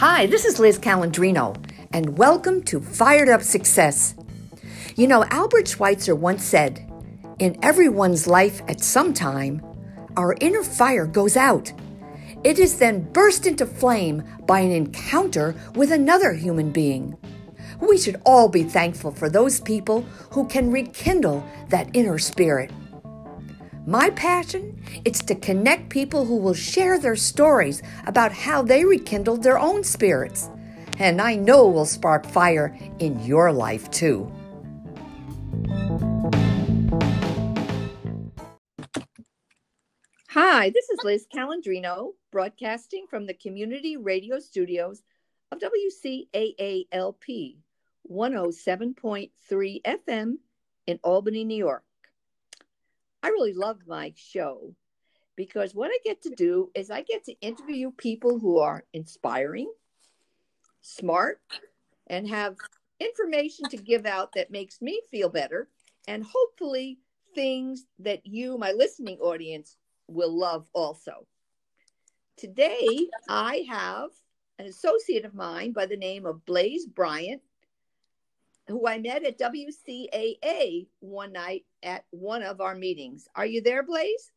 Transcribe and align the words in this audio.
Hi, 0.00 0.24
this 0.24 0.46
is 0.46 0.58
Liz 0.58 0.78
Calandrino, 0.78 1.62
and 1.92 2.16
welcome 2.16 2.62
to 2.62 2.80
Fired 2.80 3.28
Up 3.28 3.42
Success. 3.42 4.14
You 4.96 5.06
know, 5.06 5.26
Albert 5.26 5.68
Schweitzer 5.68 6.14
once 6.14 6.42
said, 6.42 6.90
In 7.38 7.58
everyone's 7.62 8.26
life 8.26 8.62
at 8.66 8.80
some 8.80 9.12
time, 9.12 9.60
our 10.16 10.36
inner 10.40 10.62
fire 10.62 11.04
goes 11.04 11.36
out. 11.36 11.70
It 12.44 12.58
is 12.58 12.78
then 12.78 13.12
burst 13.12 13.46
into 13.46 13.66
flame 13.66 14.24
by 14.46 14.60
an 14.60 14.72
encounter 14.72 15.54
with 15.74 15.92
another 15.92 16.32
human 16.32 16.70
being. 16.70 17.18
We 17.78 17.98
should 17.98 18.22
all 18.24 18.48
be 18.48 18.62
thankful 18.62 19.12
for 19.12 19.28
those 19.28 19.60
people 19.60 20.06
who 20.30 20.46
can 20.46 20.72
rekindle 20.72 21.46
that 21.68 21.90
inner 21.92 22.16
spirit. 22.18 22.70
My 23.90 24.10
passion? 24.10 24.80
It's 25.04 25.20
to 25.24 25.34
connect 25.34 25.88
people 25.88 26.24
who 26.24 26.36
will 26.36 26.54
share 26.54 26.96
their 26.96 27.16
stories 27.16 27.82
about 28.06 28.30
how 28.30 28.62
they 28.62 28.84
rekindled 28.84 29.42
their 29.42 29.58
own 29.58 29.82
spirits. 29.82 30.48
And 31.00 31.20
I 31.20 31.34
know 31.34 31.66
will 31.66 31.86
spark 31.86 32.24
fire 32.24 32.78
in 33.00 33.18
your 33.24 33.50
life 33.50 33.90
too. 33.90 34.30
Hi, 40.28 40.70
this 40.70 40.88
is 40.90 41.00
Liz 41.02 41.26
Calandrino, 41.34 42.12
broadcasting 42.30 43.08
from 43.10 43.26
the 43.26 43.34
community 43.34 43.96
radio 43.96 44.38
studios 44.38 45.02
of 45.50 45.58
WCAALP 45.58 47.56
107.3 48.08 49.82
FM 49.82 50.34
in 50.86 51.00
Albany, 51.02 51.42
New 51.42 51.56
York. 51.56 51.82
I 53.22 53.28
really 53.28 53.52
love 53.52 53.78
my 53.86 54.12
show 54.16 54.74
because 55.36 55.74
what 55.74 55.90
I 55.90 55.98
get 56.04 56.22
to 56.22 56.30
do 56.30 56.70
is 56.74 56.90
I 56.90 57.02
get 57.02 57.24
to 57.24 57.40
interview 57.40 57.90
people 57.92 58.38
who 58.38 58.58
are 58.58 58.84
inspiring, 58.92 59.70
smart, 60.80 61.40
and 62.06 62.28
have 62.28 62.56
information 62.98 63.68
to 63.70 63.76
give 63.76 64.06
out 64.06 64.32
that 64.34 64.50
makes 64.50 64.80
me 64.80 65.00
feel 65.10 65.28
better 65.28 65.68
and 66.08 66.24
hopefully 66.24 66.98
things 67.34 67.86
that 67.98 68.26
you, 68.26 68.58
my 68.58 68.72
listening 68.72 69.18
audience, 69.18 69.76
will 70.08 70.36
love 70.36 70.66
also. 70.72 71.26
Today, 72.36 73.08
I 73.28 73.64
have 73.68 74.10
an 74.58 74.66
associate 74.66 75.24
of 75.24 75.34
mine 75.34 75.72
by 75.72 75.86
the 75.86 75.96
name 75.96 76.26
of 76.26 76.44
Blaze 76.44 76.86
Bryant, 76.86 77.42
who 78.70 78.86
I 78.86 78.98
met 78.98 79.24
at 79.24 79.38
WCAA 79.38 80.86
one 81.00 81.32
night 81.32 81.64
at 81.82 82.04
one 82.10 82.42
of 82.42 82.60
our 82.60 82.74
meetings. 82.74 83.28
Are 83.34 83.46
you 83.46 83.60
there, 83.60 83.82
Blaze? 83.82 84.30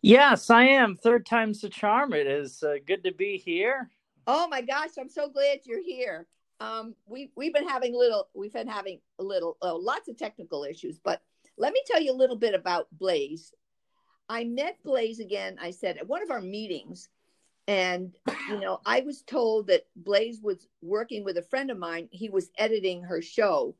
Yes, 0.00 0.50
I 0.50 0.64
am. 0.64 0.96
Third 0.96 1.26
time's 1.26 1.60
the 1.60 1.68
charm. 1.68 2.12
It 2.12 2.26
is 2.26 2.62
uh, 2.62 2.74
good 2.86 3.04
to 3.04 3.12
be 3.12 3.36
here. 3.36 3.90
Oh 4.26 4.48
my 4.48 4.60
gosh, 4.60 4.90
I'm 4.98 5.08
so 5.08 5.28
glad 5.28 5.60
you're 5.64 5.82
here. 5.82 6.26
Um, 6.60 6.94
we 7.06 7.30
we've 7.36 7.54
been 7.54 7.68
having 7.68 7.94
little, 7.94 8.28
we've 8.34 8.52
been 8.52 8.68
having 8.68 9.00
a 9.18 9.22
little, 9.22 9.56
uh, 9.62 9.76
lots 9.76 10.08
of 10.08 10.16
technical 10.16 10.64
issues. 10.64 10.98
But 10.98 11.20
let 11.56 11.72
me 11.72 11.82
tell 11.86 12.00
you 12.00 12.12
a 12.12 12.14
little 12.14 12.36
bit 12.36 12.54
about 12.54 12.86
Blaze. 12.92 13.52
I 14.28 14.44
met 14.44 14.78
Blaze 14.84 15.20
again. 15.20 15.58
I 15.60 15.70
said 15.70 15.98
at 15.98 16.06
one 16.06 16.22
of 16.22 16.30
our 16.30 16.40
meetings, 16.40 17.08
and 17.68 18.14
you 18.48 18.60
know, 18.60 18.80
I 18.84 19.00
was 19.00 19.22
told 19.22 19.68
that 19.68 19.86
Blaze 19.96 20.40
was 20.42 20.66
working 20.80 21.24
with 21.24 21.36
a 21.36 21.42
friend 21.42 21.70
of 21.70 21.78
mine. 21.78 22.08
He 22.10 22.28
was 22.28 22.50
editing 22.58 23.02
her 23.02 23.22
show, 23.22 23.74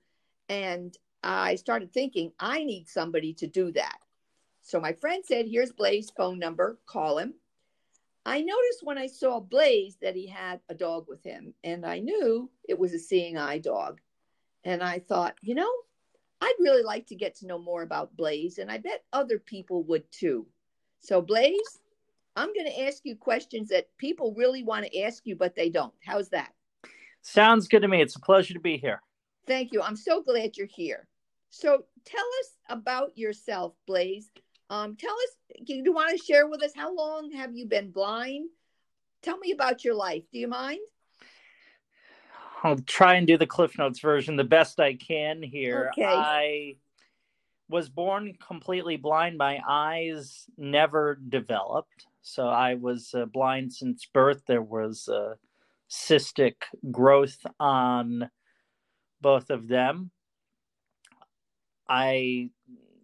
and 0.48 0.96
I 1.22 1.54
started 1.56 1.92
thinking, 1.92 2.32
I 2.38 2.64
need 2.64 2.88
somebody 2.88 3.34
to 3.34 3.46
do 3.46 3.72
that. 3.72 3.98
So 4.62 4.80
my 4.80 4.92
friend 4.92 5.24
said, 5.26 5.46
Here's 5.46 5.72
Blaze's 5.72 6.12
phone 6.16 6.38
number, 6.38 6.78
call 6.86 7.18
him. 7.18 7.34
I 8.24 8.40
noticed 8.40 8.84
when 8.84 8.98
I 8.98 9.08
saw 9.08 9.40
Blaze 9.40 9.96
that 10.00 10.14
he 10.14 10.28
had 10.28 10.60
a 10.68 10.74
dog 10.74 11.06
with 11.08 11.24
him, 11.24 11.54
and 11.64 11.84
I 11.84 11.98
knew 11.98 12.50
it 12.68 12.78
was 12.78 12.92
a 12.92 12.98
seeing 12.98 13.36
eye 13.36 13.58
dog. 13.58 14.00
And 14.64 14.80
I 14.80 15.00
thought, 15.00 15.34
you 15.42 15.56
know, 15.56 15.70
I'd 16.40 16.54
really 16.60 16.84
like 16.84 17.06
to 17.08 17.16
get 17.16 17.36
to 17.36 17.46
know 17.46 17.58
more 17.58 17.82
about 17.82 18.16
Blaze, 18.16 18.58
and 18.58 18.70
I 18.70 18.78
bet 18.78 19.04
other 19.12 19.40
people 19.40 19.82
would 19.84 20.04
too. 20.12 20.46
So, 21.00 21.20
Blaze, 21.20 21.80
I'm 22.34 22.52
going 22.54 22.66
to 22.66 22.80
ask 22.82 23.02
you 23.04 23.16
questions 23.16 23.68
that 23.68 23.88
people 23.98 24.34
really 24.36 24.62
want 24.62 24.86
to 24.86 25.00
ask 25.00 25.26
you, 25.26 25.36
but 25.36 25.54
they 25.54 25.68
don't. 25.68 25.92
How's 26.04 26.30
that? 26.30 26.52
Sounds 27.20 27.68
good 27.68 27.80
to 27.82 27.88
me. 27.88 28.00
It's 28.00 28.16
a 28.16 28.20
pleasure 28.20 28.54
to 28.54 28.60
be 28.60 28.76
here. 28.78 29.02
Thank 29.46 29.72
you. 29.72 29.82
I'm 29.82 29.96
so 29.96 30.22
glad 30.22 30.56
you're 30.56 30.66
here. 30.66 31.06
So 31.50 31.84
tell 32.04 32.24
us 32.40 32.78
about 32.78 33.16
yourself, 33.16 33.74
Blaze. 33.86 34.30
Um, 34.70 34.96
tell 34.96 35.12
us, 35.12 35.64
do 35.66 35.74
you 35.74 35.92
want 35.92 36.18
to 36.18 36.24
share 36.24 36.48
with 36.48 36.62
us 36.62 36.72
how 36.74 36.94
long 36.94 37.30
have 37.32 37.54
you 37.54 37.66
been 37.66 37.90
blind? 37.90 38.48
Tell 39.22 39.36
me 39.36 39.52
about 39.52 39.84
your 39.84 39.94
life. 39.94 40.22
Do 40.32 40.38
you 40.38 40.48
mind? 40.48 40.80
I'll 42.62 42.78
try 42.78 43.16
and 43.16 43.26
do 43.26 43.36
the 43.36 43.46
Cliff 43.46 43.76
Notes 43.76 44.00
version 44.00 44.36
the 44.36 44.44
best 44.44 44.80
I 44.80 44.94
can 44.94 45.42
here. 45.42 45.90
Okay. 45.92 46.06
I 46.06 46.76
was 47.72 47.88
born 47.88 48.34
completely 48.46 48.96
blind. 48.98 49.38
My 49.38 49.58
eyes 49.66 50.44
never 50.58 51.18
developed. 51.30 52.06
So 52.20 52.46
I 52.46 52.74
was 52.74 53.14
uh, 53.14 53.24
blind 53.24 53.72
since 53.72 54.04
birth. 54.04 54.42
There 54.46 54.62
was 54.62 55.08
uh, 55.08 55.34
cystic 55.90 56.56
growth 56.90 57.38
on 57.58 58.30
both 59.22 59.48
of 59.50 59.68
them. 59.68 60.10
I 61.88 62.50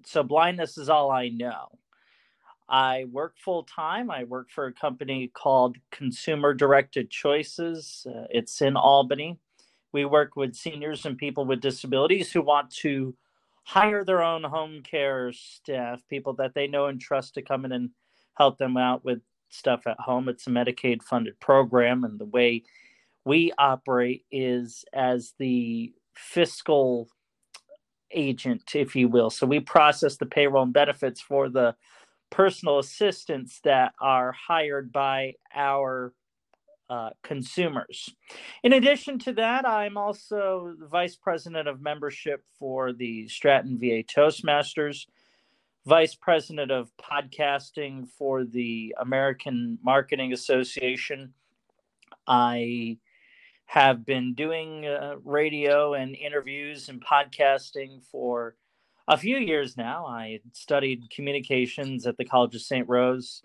so 0.04 0.22
blindness 0.22 0.78
is 0.78 0.88
all 0.88 1.10
I 1.10 1.28
know. 1.28 1.78
I 2.68 3.06
work 3.10 3.36
full 3.38 3.64
time. 3.64 4.10
I 4.10 4.24
work 4.24 4.50
for 4.50 4.66
a 4.66 4.72
company 4.72 5.30
called 5.32 5.78
Consumer 5.90 6.52
Directed 6.52 7.10
Choices. 7.10 8.06
Uh, 8.08 8.26
it's 8.30 8.60
in 8.60 8.76
Albany. 8.76 9.38
We 9.92 10.04
work 10.04 10.36
with 10.36 10.54
seniors 10.54 11.06
and 11.06 11.16
people 11.16 11.46
with 11.46 11.62
disabilities 11.62 12.30
who 12.30 12.42
want 12.42 12.70
to 12.82 13.14
hire 13.68 14.02
their 14.02 14.22
own 14.22 14.42
home 14.42 14.82
care 14.82 15.30
staff, 15.30 16.00
people 16.08 16.32
that 16.32 16.54
they 16.54 16.66
know 16.66 16.86
and 16.86 16.98
trust 16.98 17.34
to 17.34 17.42
come 17.42 17.66
in 17.66 17.72
and 17.72 17.90
help 18.34 18.56
them 18.56 18.78
out 18.78 19.04
with 19.04 19.20
stuff 19.50 19.86
at 19.86 20.00
home. 20.00 20.26
It's 20.26 20.46
a 20.46 20.50
Medicaid 20.50 21.02
funded 21.02 21.38
program, 21.38 22.02
and 22.02 22.18
the 22.18 22.24
way 22.24 22.62
we 23.26 23.52
operate 23.58 24.24
is 24.32 24.86
as 24.94 25.34
the 25.38 25.92
fiscal 26.14 27.08
agent, 28.10 28.74
if 28.74 28.96
you 28.96 29.06
will. 29.06 29.28
So 29.28 29.46
we 29.46 29.60
process 29.60 30.16
the 30.16 30.24
payroll 30.24 30.62
and 30.62 30.72
benefits 30.72 31.20
for 31.20 31.50
the 31.50 31.76
personal 32.30 32.78
assistants 32.78 33.60
that 33.64 33.92
are 34.00 34.32
hired 34.32 34.92
by 34.92 35.34
our 35.54 36.14
uh, 36.90 37.10
consumers. 37.22 38.14
In 38.62 38.72
addition 38.72 39.18
to 39.20 39.32
that, 39.34 39.66
I'm 39.66 39.96
also 39.96 40.74
the 40.78 40.86
vice 40.86 41.16
president 41.16 41.68
of 41.68 41.80
membership 41.80 42.44
for 42.58 42.92
the 42.92 43.28
Stratton 43.28 43.78
VA 43.78 44.02
Toastmasters, 44.02 45.06
vice 45.86 46.14
president 46.14 46.70
of 46.70 46.90
podcasting 46.96 48.08
for 48.08 48.44
the 48.44 48.94
American 49.00 49.78
Marketing 49.82 50.32
Association. 50.32 51.32
I 52.26 52.98
have 53.66 54.06
been 54.06 54.32
doing 54.34 54.86
uh, 54.86 55.16
radio 55.24 55.92
and 55.92 56.14
interviews 56.16 56.88
and 56.88 57.04
podcasting 57.04 58.02
for 58.10 58.56
a 59.06 59.16
few 59.18 59.36
years 59.36 59.76
now. 59.76 60.06
I 60.06 60.40
studied 60.52 61.10
communications 61.10 62.06
at 62.06 62.16
the 62.16 62.24
College 62.24 62.54
of 62.54 62.62
St. 62.62 62.88
Rose 62.88 63.42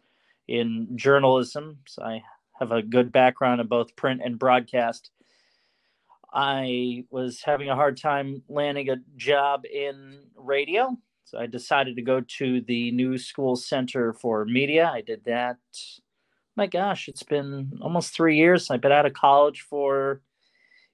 in 0.47 0.87
journalism, 0.95 1.79
so 1.87 2.03
I 2.03 2.23
have 2.63 2.71
a 2.71 2.81
good 2.81 3.11
background 3.11 3.61
in 3.61 3.67
both 3.67 3.95
print 3.95 4.21
and 4.23 4.39
broadcast. 4.39 5.11
I 6.33 7.05
was 7.11 7.41
having 7.43 7.69
a 7.69 7.75
hard 7.75 7.97
time 7.97 8.41
landing 8.49 8.89
a 8.89 8.97
job 9.15 9.65
in 9.65 10.19
radio, 10.35 10.97
so 11.25 11.39
I 11.39 11.45
decided 11.45 11.95
to 11.95 12.01
go 12.01 12.21
to 12.39 12.61
the 12.61 12.91
New 12.91 13.17
School 13.17 13.55
Center 13.55 14.13
for 14.13 14.45
Media. 14.45 14.89
I 14.91 15.01
did 15.01 15.23
that 15.25 15.57
my 16.55 16.67
gosh, 16.67 17.07
it's 17.07 17.23
been 17.23 17.71
almost 17.81 18.13
three 18.13 18.37
years. 18.37 18.69
I've 18.69 18.81
been 18.81 18.91
out 18.91 19.05
of 19.05 19.13
college 19.13 19.61
for 19.61 20.21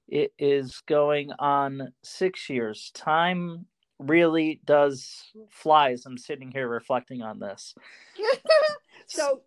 it 0.08 0.34
is 0.40 0.82
going 0.88 1.32
on 1.38 1.94
six 2.04 2.50
years. 2.50 2.92
Time 2.94 3.66
really 4.00 4.62
does 4.66 5.32
fly 5.50 5.92
as 5.92 6.06
I'm 6.06 6.18
sitting 6.18 6.52
here 6.52 6.68
reflecting 6.68 7.22
on 7.22 7.40
this. 7.40 7.76
so 9.08 9.42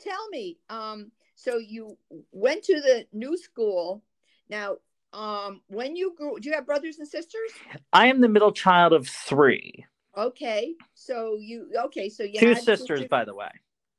tell 0.00 0.28
me, 0.30 0.56
um, 0.70 1.12
so 1.38 1.58
you 1.58 1.96
went 2.32 2.64
to 2.64 2.80
the 2.80 3.06
new 3.12 3.36
school. 3.36 4.02
Now, 4.50 4.78
um, 5.12 5.60
when 5.68 5.94
you 5.94 6.12
grew, 6.16 6.36
do 6.40 6.48
you 6.48 6.54
have 6.56 6.66
brothers 6.66 6.98
and 6.98 7.06
sisters? 7.06 7.50
I 7.92 8.08
am 8.08 8.20
the 8.20 8.28
middle 8.28 8.50
child 8.50 8.92
of 8.92 9.06
three. 9.06 9.86
Okay, 10.16 10.74
so 10.94 11.36
you 11.38 11.70
okay? 11.84 12.08
So 12.08 12.24
you 12.24 12.40
two 12.40 12.54
sisters, 12.56 12.80
sisters, 12.80 13.04
by 13.08 13.24
the 13.24 13.36
way. 13.36 13.50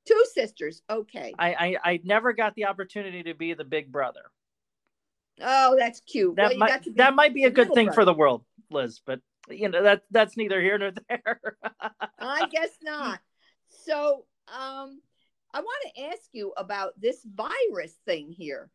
Two 0.06 0.21
sisters. 0.33 0.81
Okay. 0.89 1.33
I, 1.39 1.53
I 1.53 1.91
I 1.91 2.00
never 2.03 2.33
got 2.33 2.56
the 2.56 2.65
opportunity 2.65 3.24
to 3.24 3.33
be 3.33 3.53
the 3.53 3.63
big 3.63 3.89
brother. 3.89 4.24
Oh, 5.41 5.77
that's 5.80 6.01
cute. 6.01 6.36
That 6.36 6.50
well, 6.50 6.57
might 6.57 6.95
that 6.97 7.15
might 7.15 7.33
be 7.33 7.45
a 7.45 7.50
good 7.50 7.74
thing 7.74 7.86
brother. 7.86 7.95
for 8.01 8.06
the 8.06 8.13
world, 8.13 8.44
Liz. 8.69 9.00
But 9.06 9.21
you 9.50 9.69
know 9.69 9.81
that 9.83 10.03
that's 10.12 10.36
neither 10.36 10.59
here 10.62 10.77
nor 10.77 10.91
there. 11.07 11.39
I 12.19 12.47
guess 12.51 12.71
not. 12.83 13.21
So, 13.86 14.25
um, 14.53 15.00
I 15.54 15.62
want 15.62 15.96
to 15.96 16.04
ask 16.04 16.30
you 16.34 16.54
about 16.57 17.00
this 17.00 17.25
virus 17.25 17.94
thing 18.06 18.31
here. 18.31 18.69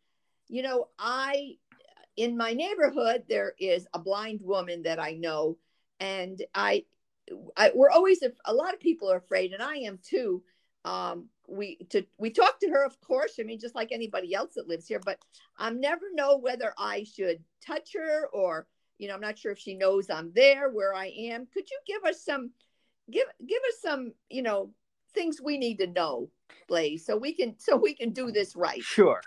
you 0.49 0.63
know, 0.63 0.89
I 0.99 1.57
in 2.17 2.37
my 2.37 2.53
neighborhood 2.53 3.25
there 3.29 3.55
is 3.59 3.87
a 3.95 3.99
blind 3.99 4.41
woman 4.43 4.83
that 4.83 4.99
I 5.01 5.13
know, 5.13 5.59
and 6.01 6.43
I, 6.55 6.85
I 7.57 7.73
we're 7.75 7.91
always 7.91 8.23
a 8.45 8.55
lot 8.55 8.75
of 8.75 8.81
people 8.81 9.11
are 9.11 9.17
afraid, 9.19 9.53
and 9.53 9.63
I 9.63 9.77
am 9.77 9.99
too. 10.03 10.43
Um, 10.85 11.29
we 11.49 11.77
to 11.91 12.05
we 12.19 12.31
talk 12.31 12.61
to 12.61 12.69
her, 12.69 12.85
of 12.85 13.01
course. 13.01 13.35
I 13.41 13.45
mean, 13.45 13.61
just 13.61 13.75
like 13.75 13.93
anybody 13.93 14.35
else 14.35 14.55
that 14.55 14.69
lives 14.69 14.87
here, 14.87 15.01
but 15.05 15.19
I 15.57 15.71
never 15.71 16.07
know 16.13 16.37
whether 16.37 16.75
I 16.79 17.05
should 17.05 17.43
touch 17.65 17.95
her 17.95 18.29
or 18.33 18.67
you 18.99 19.09
know, 19.09 19.15
I'm 19.15 19.21
not 19.21 19.39
sure 19.39 19.53
if 19.53 19.59
she 19.59 19.75
knows 19.75 20.09
I'm 20.09 20.33
there 20.35 20.71
where 20.71 20.95
I 20.95 21.07
am. 21.07 21.47
Could 21.53 21.69
you 21.71 21.79
give 21.87 22.05
us 22.09 22.25
some 22.25 22.51
give 23.11 23.27
give 23.47 23.63
us 23.69 23.81
some, 23.83 24.13
you 24.31 24.43
know, 24.43 24.71
things 25.15 25.41
we 25.43 25.59
need 25.59 25.79
to 25.79 25.87
know, 25.87 26.29
Blaze, 26.69 27.05
so 27.05 27.17
we 27.17 27.35
can 27.35 27.55
so 27.59 27.77
we 27.77 27.95
can 27.95 28.11
do 28.11 28.31
this 28.31 28.57
right. 28.57 28.83
Sure. 28.83 29.21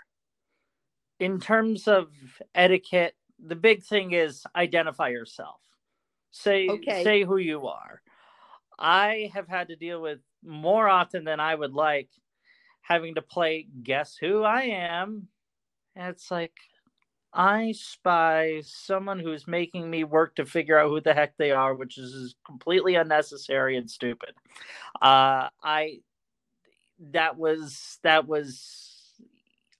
In 1.20 1.40
terms 1.40 1.88
of 1.88 2.08
etiquette, 2.54 3.14
the 3.44 3.56
big 3.56 3.82
thing 3.82 4.12
is 4.12 4.44
identify 4.54 5.08
yourself. 5.08 5.60
Say 6.30 6.68
okay. 6.68 7.04
say 7.04 7.24
who 7.24 7.38
you 7.38 7.66
are. 7.66 8.02
I 8.78 9.30
have 9.34 9.48
had 9.48 9.68
to 9.68 9.76
deal 9.76 10.00
with 10.00 10.20
more 10.44 10.88
often 10.88 11.24
than 11.24 11.40
I 11.40 11.54
would 11.54 11.72
like 11.72 12.10
having 12.82 13.16
to 13.16 13.22
play 13.22 13.66
guess 13.82 14.16
who 14.16 14.42
I 14.44 14.62
am. 14.62 15.28
And 15.96 16.08
it's 16.08 16.30
like 16.30 16.54
I 17.32 17.72
spy 17.72 18.62
someone 18.64 19.18
who's 19.18 19.46
making 19.46 19.90
me 19.90 20.04
work 20.04 20.36
to 20.36 20.46
figure 20.46 20.78
out 20.78 20.88
who 20.88 21.00
the 21.00 21.12
heck 21.12 21.36
they 21.36 21.50
are, 21.50 21.74
which 21.74 21.98
is 21.98 22.34
completely 22.46 22.94
unnecessary 22.94 23.76
and 23.76 23.90
stupid. 23.90 24.34
Uh, 25.02 25.48
I 25.62 26.00
that 27.12 27.36
was 27.36 27.98
that 28.02 28.26
was 28.26 28.88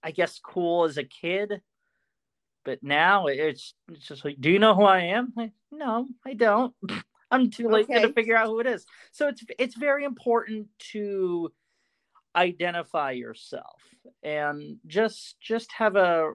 I 0.03 0.11
guess 0.11 0.39
cool 0.39 0.85
as 0.85 0.97
a 0.97 1.05
kid, 1.05 1.61
but 2.65 2.83
now 2.83 3.27
it's, 3.27 3.75
it's 3.91 4.07
just 4.07 4.25
like, 4.25 4.37
do 4.41 4.51
you 4.51 4.59
know 4.59 4.75
who 4.75 4.85
I 4.85 5.01
am? 5.01 5.33
Like, 5.37 5.53
no, 5.73 6.07
I 6.25 6.35
don't. 6.35 6.75
I'm 7.31 7.51
too 7.51 7.69
late 7.69 7.85
okay. 7.91 8.03
to 8.03 8.13
figure 8.13 8.37
out 8.37 8.47
who 8.47 8.61
it 8.61 8.67
is. 8.67 8.87
So 9.13 9.29
it's 9.29 9.45
it's 9.59 9.75
very 9.75 10.05
important 10.05 10.69
to 10.93 11.53
identify 12.35 13.11
yourself 13.11 13.83
and 14.23 14.79
just 14.87 15.39
just 15.41 15.71
have 15.73 15.97
a 15.97 16.33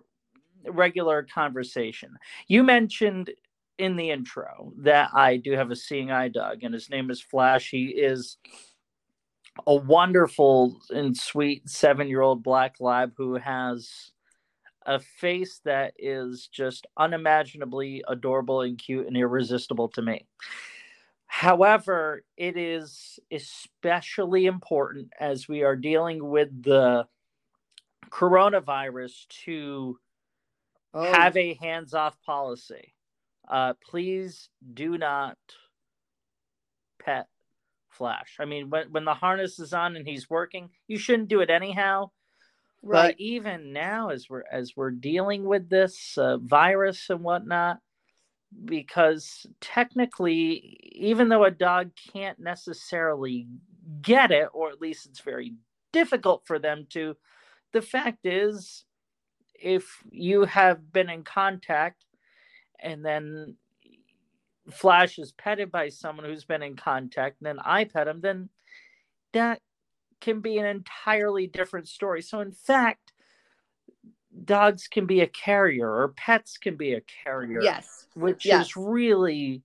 regular 0.67 1.23
conversation. 1.23 2.15
You 2.47 2.63
mentioned 2.63 3.31
in 3.79 3.95
the 3.95 4.11
intro 4.11 4.73
that 4.77 5.09
I 5.15 5.37
do 5.37 5.53
have 5.53 5.71
a 5.71 5.75
seeing 5.75 6.11
eye 6.11 6.27
dog, 6.27 6.63
and 6.63 6.73
his 6.73 6.91
name 6.91 7.09
is 7.09 7.21
Flash. 7.21 7.71
He 7.71 7.87
is 7.87 8.37
a 9.67 9.75
wonderful 9.75 10.79
and 10.89 11.15
sweet 11.15 11.69
seven 11.69 12.07
year 12.07 12.21
old 12.21 12.43
black 12.43 12.75
lab 12.79 13.13
who 13.17 13.35
has 13.35 14.11
a 14.85 14.99
face 14.99 15.61
that 15.63 15.93
is 15.97 16.47
just 16.51 16.87
unimaginably 16.97 18.03
adorable 18.07 18.61
and 18.61 18.77
cute 18.77 19.07
and 19.07 19.15
irresistible 19.15 19.87
to 19.89 20.01
me. 20.01 20.25
However, 21.27 22.23
it 22.37 22.57
is 22.57 23.19
especially 23.31 24.45
important 24.45 25.11
as 25.19 25.47
we 25.47 25.63
are 25.63 25.75
dealing 25.75 26.27
with 26.27 26.49
the 26.63 27.05
coronavirus 28.09 29.27
to 29.45 29.99
oh. 30.93 31.11
have 31.11 31.35
a 31.37 31.55
hands 31.55 31.93
off 31.93 32.15
policy. 32.21 32.93
Uh, 33.49 33.73
please 33.89 34.49
do 34.73 34.97
not 34.97 35.37
pet 37.03 37.27
Flash. 37.93 38.37
I 38.39 38.45
mean, 38.45 38.69
when, 38.69 38.91
when 38.91 39.05
the 39.05 39.13
harness 39.13 39.59
is 39.59 39.73
on 39.73 39.95
and 39.95 40.07
he's 40.07 40.29
working, 40.29 40.69
you 40.87 40.97
shouldn't 40.97 41.29
do 41.29 41.41
it 41.41 41.49
anyhow. 41.49 42.11
Right. 42.81 43.09
But 43.09 43.19
even 43.19 43.71
now, 43.71 44.09
as 44.09 44.29
we're 44.29 44.43
as 44.51 44.73
we're 44.75 44.91
dealing 44.91 45.45
with 45.45 45.69
this 45.69 46.17
uh, 46.17 46.37
virus 46.37 47.09
and 47.09 47.21
whatnot, 47.21 47.79
because 48.65 49.45
technically, 49.61 50.77
even 50.91 51.29
though 51.29 51.45
a 51.45 51.51
dog 51.51 51.91
can't 52.11 52.39
necessarily 52.39 53.47
get 54.01 54.31
it, 54.31 54.49
or 54.53 54.69
at 54.69 54.81
least 54.81 55.05
it's 55.05 55.21
very 55.21 55.53
difficult 55.93 56.43
for 56.45 56.59
them 56.59 56.85
to, 56.89 57.15
the 57.71 57.81
fact 57.81 58.25
is 58.25 58.83
if 59.53 60.03
you 60.11 60.43
have 60.43 60.91
been 60.91 61.09
in 61.09 61.23
contact 61.23 62.03
and 62.81 63.05
then 63.05 63.55
Flash 64.71 65.19
is 65.19 65.31
petted 65.33 65.71
by 65.71 65.89
someone 65.89 66.25
who's 66.25 66.45
been 66.45 66.63
in 66.63 66.75
contact, 66.75 67.39
and 67.39 67.47
then 67.47 67.59
I 67.63 67.85
pet 67.85 68.07
him, 68.07 68.21
then 68.21 68.49
that 69.33 69.59
can 70.21 70.39
be 70.39 70.57
an 70.57 70.65
entirely 70.65 71.47
different 71.47 71.87
story. 71.87 72.21
So, 72.21 72.39
in 72.39 72.51
fact, 72.53 73.11
dogs 74.45 74.87
can 74.87 75.05
be 75.05 75.21
a 75.21 75.27
carrier 75.27 75.89
or 75.89 76.09
pets 76.09 76.57
can 76.57 76.77
be 76.77 76.93
a 76.93 77.01
carrier. 77.23 77.61
Yes. 77.61 78.07
Which 78.15 78.45
yes. 78.45 78.67
is 78.67 78.77
really, 78.77 79.63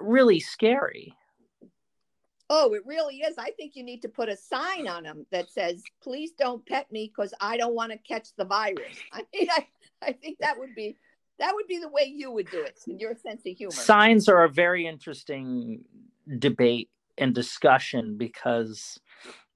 really 0.00 0.40
scary. 0.40 1.14
Oh, 2.50 2.74
it 2.74 2.82
really 2.84 3.18
is. 3.18 3.36
I 3.38 3.50
think 3.52 3.74
you 3.74 3.82
need 3.82 4.02
to 4.02 4.08
put 4.08 4.28
a 4.28 4.36
sign 4.36 4.86
on 4.86 5.04
them 5.04 5.26
that 5.32 5.50
says, 5.50 5.82
please 6.02 6.32
don't 6.38 6.64
pet 6.66 6.90
me 6.92 7.10
because 7.14 7.32
I 7.40 7.56
don't 7.56 7.74
want 7.74 7.92
to 7.92 7.98
catch 7.98 8.28
the 8.36 8.44
virus. 8.44 8.96
I 9.12 9.24
mean, 9.32 9.48
I, 9.50 9.66
I 10.02 10.12
think 10.12 10.38
that 10.40 10.58
would 10.58 10.74
be 10.74 10.96
that 11.38 11.54
would 11.54 11.66
be 11.66 11.78
the 11.78 11.88
way 11.88 12.04
you 12.04 12.30
would 12.30 12.50
do 12.50 12.62
it 12.62 12.78
in 12.86 12.98
your 12.98 13.14
sense 13.16 13.42
of 13.46 13.56
humor. 13.56 13.72
Signs 13.72 14.28
are 14.28 14.44
a 14.44 14.48
very 14.48 14.86
interesting 14.86 15.84
debate 16.38 16.90
and 17.18 17.34
discussion 17.34 18.16
because 18.16 18.98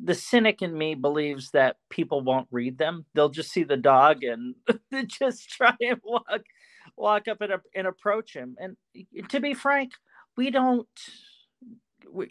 the 0.01 0.15
cynic 0.15 0.63
in 0.63 0.77
me 0.77 0.95
believes 0.95 1.51
that 1.51 1.77
people 1.91 2.21
won't 2.21 2.49
read 2.51 2.79
them. 2.79 3.05
They'll 3.15 3.29
just 3.29 3.51
see 3.51 3.65
the 3.65 3.77
dog 3.77 4.23
and 4.23 4.55
just 5.09 5.51
try 5.51 5.75
and 5.81 6.01
walk 6.05 6.43
walk 6.97 7.29
up 7.29 7.41
and, 7.41 7.53
and 7.75 7.87
approach 7.87 8.35
him. 8.35 8.57
And 8.59 8.77
to 9.31 9.41
be 9.41 9.55
frank, 9.55 9.93
we 10.37 10.51
don't 10.51 10.89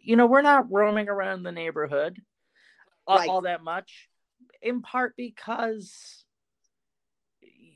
you 0.01 0.15
know, 0.15 0.25
we're 0.25 0.41
not 0.41 0.71
roaming 0.71 1.09
around 1.09 1.43
the 1.43 1.51
neighborhood 1.51 2.19
right. 3.07 3.29
all 3.29 3.41
that 3.41 3.63
much, 3.63 4.09
in 4.61 4.81
part 4.81 5.13
because 5.17 6.25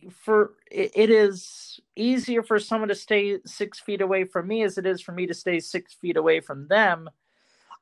for 0.09 0.53
it, 0.71 1.09
is 1.09 1.79
easier 1.95 2.43
for 2.43 2.59
someone 2.59 2.89
to 2.89 2.95
stay 2.95 3.39
six 3.45 3.79
feet 3.79 4.01
away 4.01 4.23
from 4.23 4.47
me 4.47 4.63
as 4.63 4.77
it 4.77 4.85
is 4.85 5.01
for 5.01 5.11
me 5.11 5.27
to 5.27 5.33
stay 5.33 5.59
six 5.59 5.93
feet 5.93 6.17
away 6.17 6.39
from 6.39 6.67
them. 6.67 7.09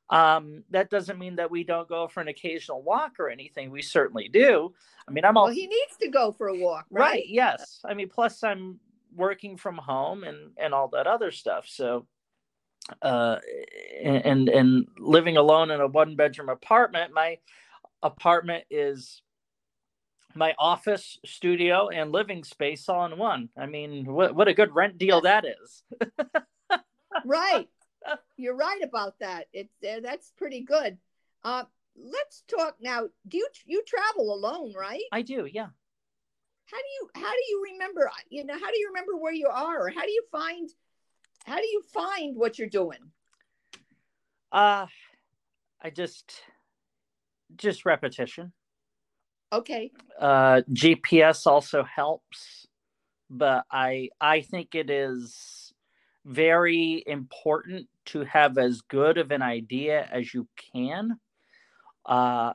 Um, 0.09 0.63
that 0.71 0.89
doesn't 0.89 1.19
mean 1.19 1.35
that 1.35 1.51
we 1.51 1.63
don't 1.63 1.87
go 1.87 2.07
for 2.07 2.21
an 2.21 2.27
occasional 2.29 2.81
walk 2.81 3.19
or 3.19 3.29
anything. 3.29 3.69
We 3.69 3.81
certainly 3.81 4.27
do. 4.27 4.73
I 5.07 5.11
mean, 5.11 5.23
I'm 5.23 5.37
all 5.37 5.45
well, 5.45 5.53
he 5.53 5.67
needs 5.67 5.97
to 6.01 6.09
go 6.09 6.31
for 6.31 6.47
a 6.47 6.57
walk, 6.57 6.85
right? 6.89 7.03
right? 7.03 7.25
Yes. 7.27 7.79
I 7.85 7.93
mean, 7.93 8.09
plus 8.09 8.43
I'm 8.43 8.79
working 9.15 9.57
from 9.57 9.77
home 9.77 10.23
and 10.23 10.51
and 10.57 10.73
all 10.73 10.87
that 10.89 11.07
other 11.07 11.31
stuff. 11.31 11.65
So 11.67 12.07
uh, 13.01 13.37
and 14.03 14.49
and 14.49 14.87
living 14.97 15.37
alone 15.37 15.71
in 15.71 15.81
a 15.81 15.87
one 15.87 16.15
bedroom 16.15 16.49
apartment. 16.49 17.13
My 17.13 17.37
apartment 18.01 18.65
is 18.69 19.21
my 20.35 20.53
office, 20.59 21.17
studio, 21.25 21.89
and 21.89 22.11
living 22.11 22.43
space 22.43 22.87
all 22.87 23.05
in 23.05 23.17
one. 23.17 23.49
I 23.57 23.65
mean, 23.65 24.05
what 24.05 24.35
what 24.35 24.47
a 24.47 24.53
good 24.53 24.73
rent 24.73 24.97
deal 24.97 25.21
that 25.21 25.45
is. 25.45 25.83
right, 27.25 27.67
you're 28.37 28.55
right 28.55 28.81
about 28.83 29.19
that. 29.19 29.47
It 29.53 29.69
uh, 29.87 29.99
that's 30.01 30.31
pretty 30.37 30.61
good. 30.61 30.97
Uh, 31.43 31.63
let's 31.95 32.43
talk 32.47 32.75
now. 32.81 33.07
Do 33.27 33.37
you 33.37 33.47
you 33.65 33.83
travel 33.85 34.33
alone, 34.33 34.73
right? 34.77 35.03
I 35.11 35.21
do. 35.21 35.47
Yeah. 35.51 35.67
How 36.65 36.77
do 36.77 36.87
you 36.99 37.09
how 37.15 37.31
do 37.31 37.43
you 37.49 37.63
remember? 37.73 38.11
You 38.29 38.45
know, 38.45 38.53
how 38.53 38.71
do 38.71 38.77
you 38.77 38.87
remember 38.89 39.17
where 39.17 39.33
you 39.33 39.47
are, 39.47 39.87
or 39.87 39.89
how 39.89 40.03
do 40.03 40.11
you 40.11 40.23
find 40.31 40.69
how 41.45 41.57
do 41.57 41.67
you 41.67 41.81
find 41.91 42.35
what 42.37 42.59
you're 42.59 42.69
doing? 42.69 42.99
Uh 44.51 44.85
I 45.81 45.89
just 45.89 46.43
just 47.55 47.85
repetition. 47.85 48.53
Okay. 49.51 49.91
Uh 50.19 50.61
GPS 50.73 51.47
also 51.47 51.83
helps, 51.83 52.67
but 53.29 53.65
I 53.71 54.09
I 54.21 54.41
think 54.41 54.75
it 54.75 54.89
is 54.89 55.73
very 56.25 57.03
important 57.07 57.89
to 58.07 58.21
have 58.25 58.57
as 58.57 58.81
good 58.81 59.17
of 59.17 59.31
an 59.31 59.41
idea 59.43 60.07
as 60.11 60.33
you 60.33 60.47
can. 60.73 61.19
Uh 62.05 62.53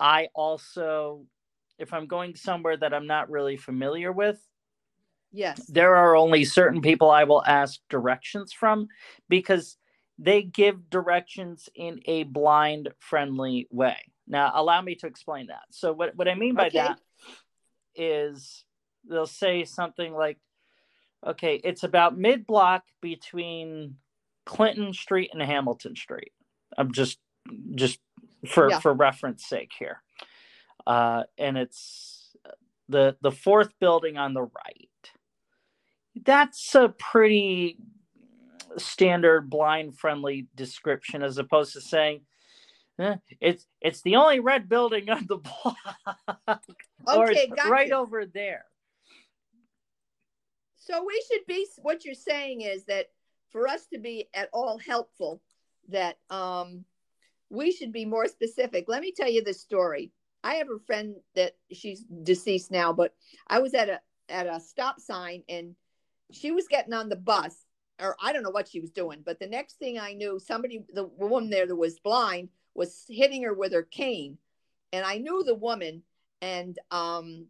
I 0.00 0.28
also 0.34 1.26
if 1.78 1.92
I'm 1.94 2.06
going 2.06 2.36
somewhere 2.36 2.76
that 2.78 2.94
I'm 2.94 3.06
not 3.08 3.30
really 3.30 3.56
familiar 3.58 4.12
with, 4.12 4.40
Yes. 5.32 5.68
There 5.68 5.94
are 5.96 6.16
only 6.16 6.44
certain 6.44 6.80
people 6.80 7.10
I 7.10 7.24
will 7.24 7.44
ask 7.44 7.80
directions 7.88 8.52
from 8.52 8.88
because 9.28 9.76
they 10.18 10.42
give 10.42 10.90
directions 10.90 11.68
in 11.74 12.00
a 12.06 12.24
blind 12.24 12.88
friendly 12.98 13.68
way. 13.70 13.98
Now, 14.28 14.52
allow 14.54 14.80
me 14.82 14.94
to 14.96 15.06
explain 15.06 15.46
that. 15.48 15.62
So, 15.70 15.92
what, 15.92 16.14
what 16.16 16.28
I 16.28 16.34
mean 16.34 16.54
by 16.54 16.68
okay. 16.68 16.78
that 16.78 17.00
is 17.94 18.64
they'll 19.08 19.26
say 19.26 19.64
something 19.64 20.12
like, 20.12 20.38
okay, 21.26 21.60
it's 21.64 21.82
about 21.82 22.16
mid 22.16 22.46
block 22.46 22.84
between 23.00 23.96
Clinton 24.44 24.92
Street 24.92 25.30
and 25.32 25.42
Hamilton 25.42 25.96
Street. 25.96 26.32
I'm 26.76 26.92
just, 26.92 27.18
just 27.74 27.98
for, 28.46 28.70
yeah. 28.70 28.80
for 28.80 28.92
reference 28.92 29.46
sake 29.46 29.72
here. 29.78 30.02
Uh, 30.86 31.24
and 31.36 31.58
it's 31.58 32.18
the 32.88 33.16
the 33.20 33.30
fourth 33.30 33.78
building 33.78 34.16
on 34.16 34.34
the 34.34 34.42
right. 34.42 34.88
That's 36.24 36.74
a 36.74 36.88
pretty 36.88 37.76
standard 38.76 39.50
blind 39.50 39.98
friendly 39.98 40.48
description 40.54 41.22
as 41.22 41.38
opposed 41.38 41.72
to 41.74 41.80
saying 41.80 42.22
it's 43.40 43.66
it's 43.80 44.02
the 44.02 44.16
only 44.16 44.40
red 44.40 44.68
building 44.68 45.08
on 45.10 45.26
the 45.28 45.36
block 46.46 46.62
or 47.06 47.30
Okay, 47.30 47.50
right 47.68 47.92
over 47.92 48.26
there. 48.26 48.64
So 50.76 51.04
we 51.04 51.22
should 51.30 51.46
be. 51.46 51.66
What 51.82 52.04
you're 52.04 52.14
saying 52.14 52.62
is 52.62 52.84
that 52.86 53.06
for 53.50 53.68
us 53.68 53.86
to 53.92 53.98
be 53.98 54.28
at 54.34 54.48
all 54.52 54.78
helpful, 54.78 55.42
that 55.88 56.18
um, 56.30 56.84
we 57.50 57.72
should 57.72 57.92
be 57.92 58.04
more 58.04 58.26
specific. 58.26 58.86
Let 58.88 59.02
me 59.02 59.12
tell 59.12 59.30
you 59.30 59.44
this 59.44 59.60
story. 59.60 60.12
I 60.42 60.54
have 60.54 60.68
a 60.68 60.78
friend 60.86 61.16
that 61.34 61.56
she's 61.72 62.04
deceased 62.22 62.70
now, 62.70 62.92
but 62.92 63.14
I 63.46 63.58
was 63.58 63.74
at 63.74 63.88
a 63.88 64.00
at 64.28 64.46
a 64.46 64.60
stop 64.60 65.00
sign 65.00 65.42
and 65.48 65.74
she 66.30 66.50
was 66.50 66.68
getting 66.68 66.92
on 66.92 67.08
the 67.08 67.16
bus, 67.16 67.64
or 68.00 68.16
I 68.22 68.32
don't 68.32 68.42
know 68.42 68.50
what 68.50 68.68
she 68.68 68.80
was 68.80 68.90
doing. 68.90 69.22
But 69.24 69.38
the 69.38 69.46
next 69.46 69.78
thing 69.78 69.98
I 69.98 70.12
knew, 70.12 70.38
somebody, 70.38 70.84
the 70.92 71.04
woman 71.04 71.50
there 71.50 71.66
that 71.66 71.76
was 71.76 71.98
blind, 72.00 72.48
was 72.78 73.04
hitting 73.08 73.42
her 73.42 73.52
with 73.52 73.72
her 73.72 73.82
cane, 73.82 74.38
and 74.92 75.04
I 75.04 75.18
knew 75.18 75.42
the 75.42 75.54
woman, 75.54 76.04
and 76.40 76.78
um, 76.92 77.46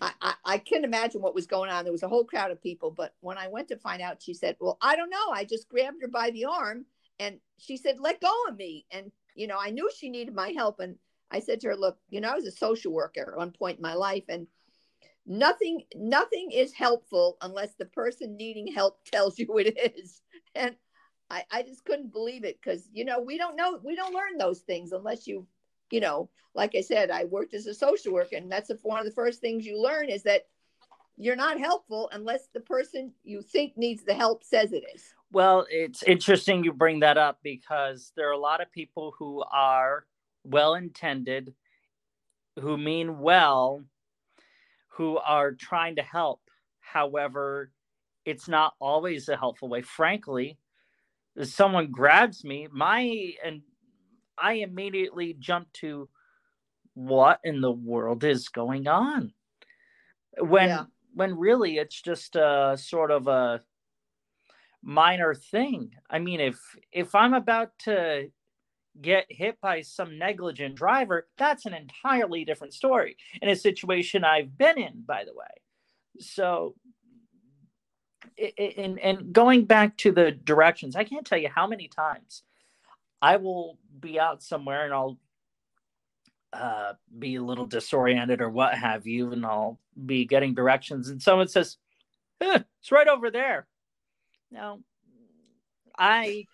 I, 0.00 0.12
I, 0.20 0.34
I 0.44 0.58
can 0.58 0.82
imagine 0.82 1.22
what 1.22 1.34
was 1.34 1.46
going 1.46 1.70
on. 1.70 1.84
There 1.84 1.92
was 1.92 2.02
a 2.02 2.08
whole 2.08 2.24
crowd 2.24 2.50
of 2.50 2.60
people, 2.60 2.90
but 2.90 3.14
when 3.20 3.38
I 3.38 3.46
went 3.46 3.68
to 3.68 3.76
find 3.76 4.02
out, 4.02 4.20
she 4.20 4.34
said, 4.34 4.56
"Well, 4.60 4.78
I 4.82 4.96
don't 4.96 5.10
know. 5.10 5.30
I 5.32 5.44
just 5.44 5.68
grabbed 5.68 6.02
her 6.02 6.08
by 6.08 6.30
the 6.30 6.46
arm, 6.46 6.84
and 7.20 7.38
she 7.56 7.76
said, 7.76 8.00
"Let 8.00 8.20
go 8.20 8.34
of 8.48 8.56
me." 8.56 8.84
And 8.90 9.12
you 9.36 9.46
know, 9.46 9.58
I 9.58 9.70
knew 9.70 9.88
she 9.96 10.08
needed 10.08 10.34
my 10.34 10.48
help, 10.48 10.80
and 10.80 10.96
I 11.30 11.38
said 11.38 11.60
to 11.60 11.68
her, 11.68 11.76
"Look, 11.76 11.98
you 12.10 12.20
know, 12.20 12.30
I 12.30 12.34
was 12.34 12.46
a 12.46 12.50
social 12.50 12.92
worker 12.92 13.30
at 13.32 13.38
one 13.38 13.52
point 13.52 13.78
in 13.78 13.82
my 13.82 13.94
life, 13.94 14.24
and 14.28 14.48
nothing, 15.24 15.84
nothing 15.94 16.50
is 16.50 16.72
helpful 16.72 17.38
unless 17.42 17.74
the 17.74 17.86
person 17.86 18.36
needing 18.36 18.66
help 18.66 19.04
tells 19.04 19.38
you 19.38 19.56
it 19.58 19.94
is." 19.96 20.20
And 20.54 20.76
I, 21.32 21.44
I 21.50 21.62
just 21.62 21.84
couldn't 21.86 22.12
believe 22.12 22.44
it 22.44 22.60
because 22.62 22.88
you 22.92 23.04
know 23.04 23.20
we 23.20 23.38
don't 23.38 23.56
know 23.56 23.80
we 23.82 23.96
don't 23.96 24.14
learn 24.14 24.36
those 24.38 24.60
things 24.60 24.92
unless 24.92 25.26
you 25.26 25.46
you 25.90 26.00
know 26.00 26.28
like 26.54 26.74
i 26.76 26.82
said 26.82 27.10
i 27.10 27.24
worked 27.24 27.54
as 27.54 27.66
a 27.66 27.74
social 27.74 28.12
worker 28.12 28.36
and 28.36 28.52
that's 28.52 28.70
one 28.82 28.98
of 28.98 29.06
the 29.06 29.12
first 29.12 29.40
things 29.40 29.64
you 29.64 29.80
learn 29.80 30.08
is 30.08 30.22
that 30.22 30.42
you're 31.16 31.36
not 31.36 31.58
helpful 31.58 32.10
unless 32.12 32.48
the 32.52 32.60
person 32.60 33.12
you 33.24 33.40
think 33.42 33.76
needs 33.76 34.02
the 34.04 34.14
help 34.14 34.44
says 34.44 34.72
it 34.72 34.84
is 34.94 35.14
Well, 35.30 35.66
it's 35.70 36.02
interesting 36.02 36.64
you 36.64 36.72
bring 36.72 37.00
that 37.00 37.16
up 37.16 37.38
because 37.42 38.12
there 38.16 38.28
are 38.28 38.32
a 38.32 38.38
lot 38.38 38.60
of 38.60 38.72
people 38.72 39.14
who 39.18 39.42
are 39.50 40.04
well 40.44 40.74
intended, 40.74 41.54
who 42.60 42.76
mean 42.76 43.18
well, 43.20 43.84
who 44.88 45.18
are 45.18 45.52
trying 45.52 45.96
to 45.96 46.02
help. 46.02 46.40
However, 46.80 47.70
it's 48.24 48.48
not 48.48 48.74
always 48.78 49.28
a 49.28 49.36
helpful 49.36 49.68
way. 49.68 49.82
Frankly, 49.82 50.58
someone 51.42 51.90
grabs 51.90 52.44
me, 52.44 52.68
my 52.70 53.34
and 53.44 53.62
I 54.38 54.54
immediately 54.54 55.34
jump 55.34 55.72
to 55.74 56.08
what 56.94 57.40
in 57.44 57.60
the 57.60 57.72
world 57.72 58.24
is 58.24 58.48
going 58.48 58.88
on? 58.88 59.34
When 60.38 60.68
Yeah. 60.68 60.86
when 61.14 61.36
really 61.38 61.78
it's 61.78 62.00
just 62.00 62.36
a 62.36 62.76
sort 62.80 63.10
of 63.10 63.28
a 63.28 63.62
minor 64.82 65.34
thing. 65.34 65.92
I 66.10 66.18
mean, 66.18 66.40
if 66.40 66.58
if 66.90 67.14
I'm 67.14 67.34
about 67.34 67.78
to 67.80 68.30
get 69.00 69.26
hit 69.30 69.60
by 69.60 69.82
some 69.82 70.18
negligent 70.18 70.76
driver, 70.76 71.28
that's 71.38 71.66
an 71.66 71.74
entirely 71.74 72.44
different 72.44 72.74
story. 72.74 73.16
In 73.40 73.48
a 73.48 73.56
situation 73.56 74.24
I've 74.24 74.58
been 74.58 74.78
in, 74.78 75.02
by 75.02 75.24
the 75.24 75.34
way. 75.34 75.46
So, 76.20 76.76
and 78.58 78.98
and 78.98 79.32
going 79.32 79.64
back 79.64 79.96
to 79.98 80.12
the 80.12 80.30
directions, 80.32 80.96
I 80.96 81.04
can't 81.04 81.26
tell 81.26 81.38
you 81.38 81.48
how 81.48 81.66
many 81.66 81.88
times 81.88 82.42
I 83.20 83.36
will 83.36 83.78
be 84.00 84.18
out 84.18 84.42
somewhere 84.42 84.84
and 84.84 84.92
I'll 84.92 85.18
uh, 86.52 86.94
be 87.18 87.36
a 87.36 87.42
little 87.42 87.66
disoriented 87.66 88.40
or 88.40 88.50
what 88.50 88.74
have 88.74 89.06
you, 89.06 89.32
and 89.32 89.46
I'll 89.46 89.78
be 90.06 90.24
getting 90.26 90.54
directions, 90.54 91.08
and 91.08 91.22
someone 91.22 91.48
says, 91.48 91.78
"Eh, 92.40 92.60
"It's 92.80 92.92
right 92.92 93.08
over 93.08 93.30
there." 93.30 93.66
Now, 94.50 94.80
I 95.98 96.46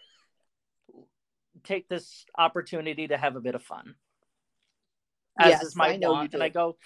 take 1.64 1.88
this 1.88 2.24
opportunity 2.36 3.08
to 3.08 3.16
have 3.16 3.34
a 3.34 3.40
bit 3.40 3.56
of 3.56 3.62
fun, 3.62 3.96
as 5.38 5.50
Yes, 5.50 5.64
is 5.64 5.76
my 5.76 5.88
I 5.88 5.96
know 5.96 6.12
want, 6.12 6.34
and. 6.34 6.42
I 6.42 6.48
go, 6.48 6.76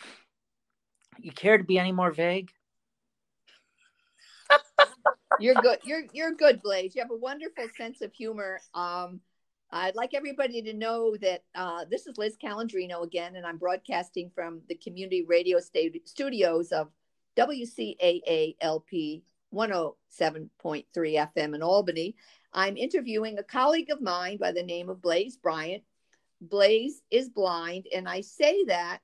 "You 1.18 1.32
care 1.32 1.58
to 1.58 1.64
be 1.64 1.78
any 1.78 1.92
more 1.92 2.12
vague?" 2.12 2.50
You're 5.42 5.54
good. 5.54 5.78
You're 5.84 6.02
you're 6.12 6.34
good 6.34 6.62
blaze. 6.62 6.94
You 6.94 7.02
have 7.02 7.10
a 7.10 7.16
wonderful 7.16 7.66
sense 7.76 8.00
of 8.00 8.12
humor. 8.12 8.60
Um 8.74 9.20
i'd 9.74 9.96
like 9.96 10.12
everybody 10.12 10.60
to 10.60 10.74
know 10.74 11.16
that 11.16 11.44
uh, 11.54 11.86
this 11.90 12.06
is 12.06 12.18
liz 12.18 12.36
calandrino 12.36 13.02
again 13.04 13.36
and 13.36 13.46
i'm 13.46 13.56
broadcasting 13.56 14.30
from 14.34 14.60
the 14.68 14.74
community 14.74 15.24
radio 15.26 15.58
sta- 15.58 15.98
studios 16.04 16.72
of 16.72 16.88
wcaalp 17.38 19.22
107.3 19.52 20.84
fm 20.94 21.54
in 21.54 21.62
albany. 21.62 22.16
I'm 22.52 22.76
interviewing 22.76 23.38
a 23.38 23.42
colleague 23.42 23.90
of 23.90 24.00
mine 24.00 24.38
by 24.38 24.52
the 24.52 24.62
name 24.62 24.88
of 24.88 25.00
blaze 25.02 25.36
bryant. 25.36 25.82
Blaze 26.40 27.02
is 27.10 27.28
blind 27.28 27.86
and 27.94 28.08
i 28.08 28.20
say 28.20 28.64
that 28.64 28.98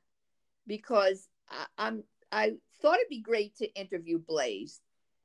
because 0.66 1.28
I, 1.48 1.66
i'm 1.78 2.02
i 2.32 2.54
thought 2.82 2.96
it'd 2.96 3.08
be 3.08 3.20
great 3.20 3.56
to 3.58 3.72
interview 3.74 4.18
blaze 4.18 4.80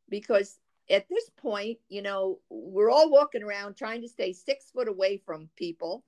because 0.09 0.59
at 0.93 1.09
this 1.09 1.29
point, 1.37 1.79
you 1.89 2.01
know, 2.01 2.39
we're 2.49 2.91
all 2.91 3.09
walking 3.09 3.43
around 3.43 3.75
trying 3.75 4.01
to 4.01 4.07
stay 4.07 4.31
six 4.31 4.69
foot 4.71 4.87
away 4.87 5.17
from 5.25 5.49
people. 5.55 6.03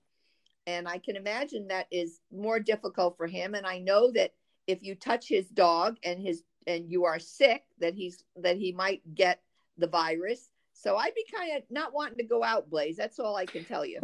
And 0.67 0.87
I 0.87 0.97
can 0.99 1.15
imagine 1.15 1.67
that 1.67 1.87
is 1.91 2.19
more 2.31 2.59
difficult 2.59 3.17
for 3.17 3.27
him. 3.27 3.55
And 3.55 3.65
I 3.65 3.79
know 3.79 4.11
that 4.11 4.33
if 4.67 4.83
you 4.83 4.95
touch 4.95 5.27
his 5.27 5.47
dog 5.47 5.97
and 6.03 6.19
his 6.19 6.43
and 6.67 6.89
you 6.89 7.05
are 7.05 7.19
sick, 7.19 7.63
that 7.79 7.93
he's 7.93 8.23
that 8.37 8.57
he 8.57 8.71
might 8.71 9.01
get 9.13 9.41
the 9.77 9.87
virus. 9.87 10.49
So 10.73 10.97
I'd 10.97 11.15
be 11.15 11.25
kind 11.33 11.55
of 11.57 11.63
not 11.69 11.93
wanting 11.93 12.17
to 12.17 12.23
go 12.23 12.43
out, 12.43 12.69
Blaze. 12.69 12.97
That's 12.97 13.19
all 13.19 13.35
I 13.35 13.45
can 13.45 13.63
tell 13.65 13.85
you. 13.85 13.99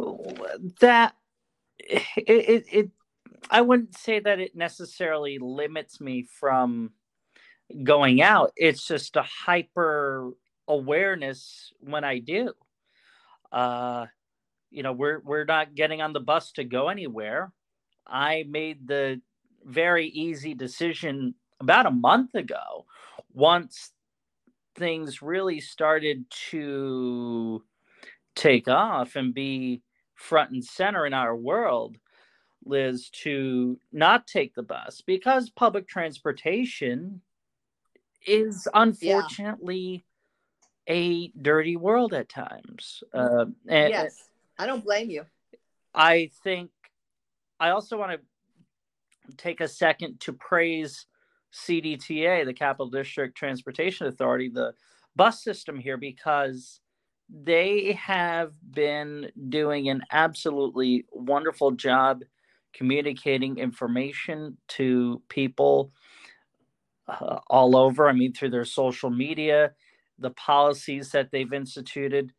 that 0.80 1.14
it, 1.78 2.02
it, 2.16 2.64
it 2.72 2.90
i 3.50 3.60
wouldn't 3.60 3.96
say 3.96 4.20
that 4.20 4.38
it 4.38 4.54
necessarily 4.54 5.38
limits 5.38 6.00
me 6.00 6.22
from 6.22 6.90
going 7.82 8.22
out 8.22 8.52
it's 8.56 8.86
just 8.86 9.16
a 9.16 9.22
hyper 9.22 10.32
awareness 10.68 11.72
when 11.80 12.04
i 12.04 12.18
do. 12.18 12.52
Uh 13.50 14.06
you 14.70 14.82
know 14.82 14.92
we're 14.92 15.20
we're 15.20 15.44
not 15.44 15.74
getting 15.74 16.00
on 16.00 16.12
the 16.12 16.20
bus 16.20 16.52
to 16.52 16.64
go 16.64 16.88
anywhere. 16.88 17.52
I 18.06 18.44
made 18.48 18.88
the 18.88 19.20
very 19.64 20.08
easy 20.08 20.54
decision 20.54 21.34
about 21.60 21.86
a 21.86 21.90
month 21.90 22.34
ago 22.34 22.86
once 23.32 23.92
things 24.74 25.22
really 25.22 25.60
started 25.60 26.24
to 26.50 27.62
take 28.34 28.68
off 28.68 29.16
and 29.16 29.34
be 29.34 29.82
front 30.14 30.50
and 30.50 30.64
center 30.64 31.06
in 31.06 31.14
our 31.14 31.36
world, 31.36 31.96
Liz, 32.64 33.10
to 33.10 33.78
not 33.92 34.26
take 34.26 34.54
the 34.54 34.62
bus 34.62 35.02
because 35.06 35.50
public 35.50 35.86
transportation 35.86 37.20
is 38.26 38.66
unfortunately 38.74 40.04
a 40.92 41.32
dirty 41.40 41.76
world 41.76 42.12
at 42.12 42.28
times. 42.28 43.02
Uh, 43.14 43.46
and 43.66 43.90
yes, 43.90 44.28
I 44.58 44.66
don't 44.66 44.84
blame 44.84 45.10
you. 45.10 45.24
I 45.94 46.30
think 46.44 46.70
I 47.58 47.70
also 47.70 47.98
want 47.98 48.20
to 48.20 49.36
take 49.36 49.60
a 49.60 49.68
second 49.68 50.20
to 50.20 50.32
praise 50.34 51.06
CDTA, 51.54 52.44
the 52.44 52.52
Capital 52.52 52.88
District 52.88 53.36
Transportation 53.36 54.06
Authority, 54.06 54.50
the 54.50 54.74
bus 55.16 55.42
system 55.42 55.78
here, 55.78 55.96
because 55.96 56.80
they 57.30 57.92
have 57.92 58.52
been 58.70 59.30
doing 59.48 59.88
an 59.88 60.02
absolutely 60.10 61.06
wonderful 61.10 61.70
job 61.70 62.22
communicating 62.74 63.58
information 63.58 64.56
to 64.66 65.22
people 65.28 65.92
uh, 67.08 67.38
all 67.48 67.76
over. 67.76 68.08
I 68.08 68.12
mean, 68.12 68.32
through 68.32 68.50
their 68.50 68.64
social 68.64 69.10
media, 69.10 69.72
the 70.22 70.30
policies 70.30 71.10
that 71.10 71.30
they've 71.30 71.52
instituted. 71.52 72.32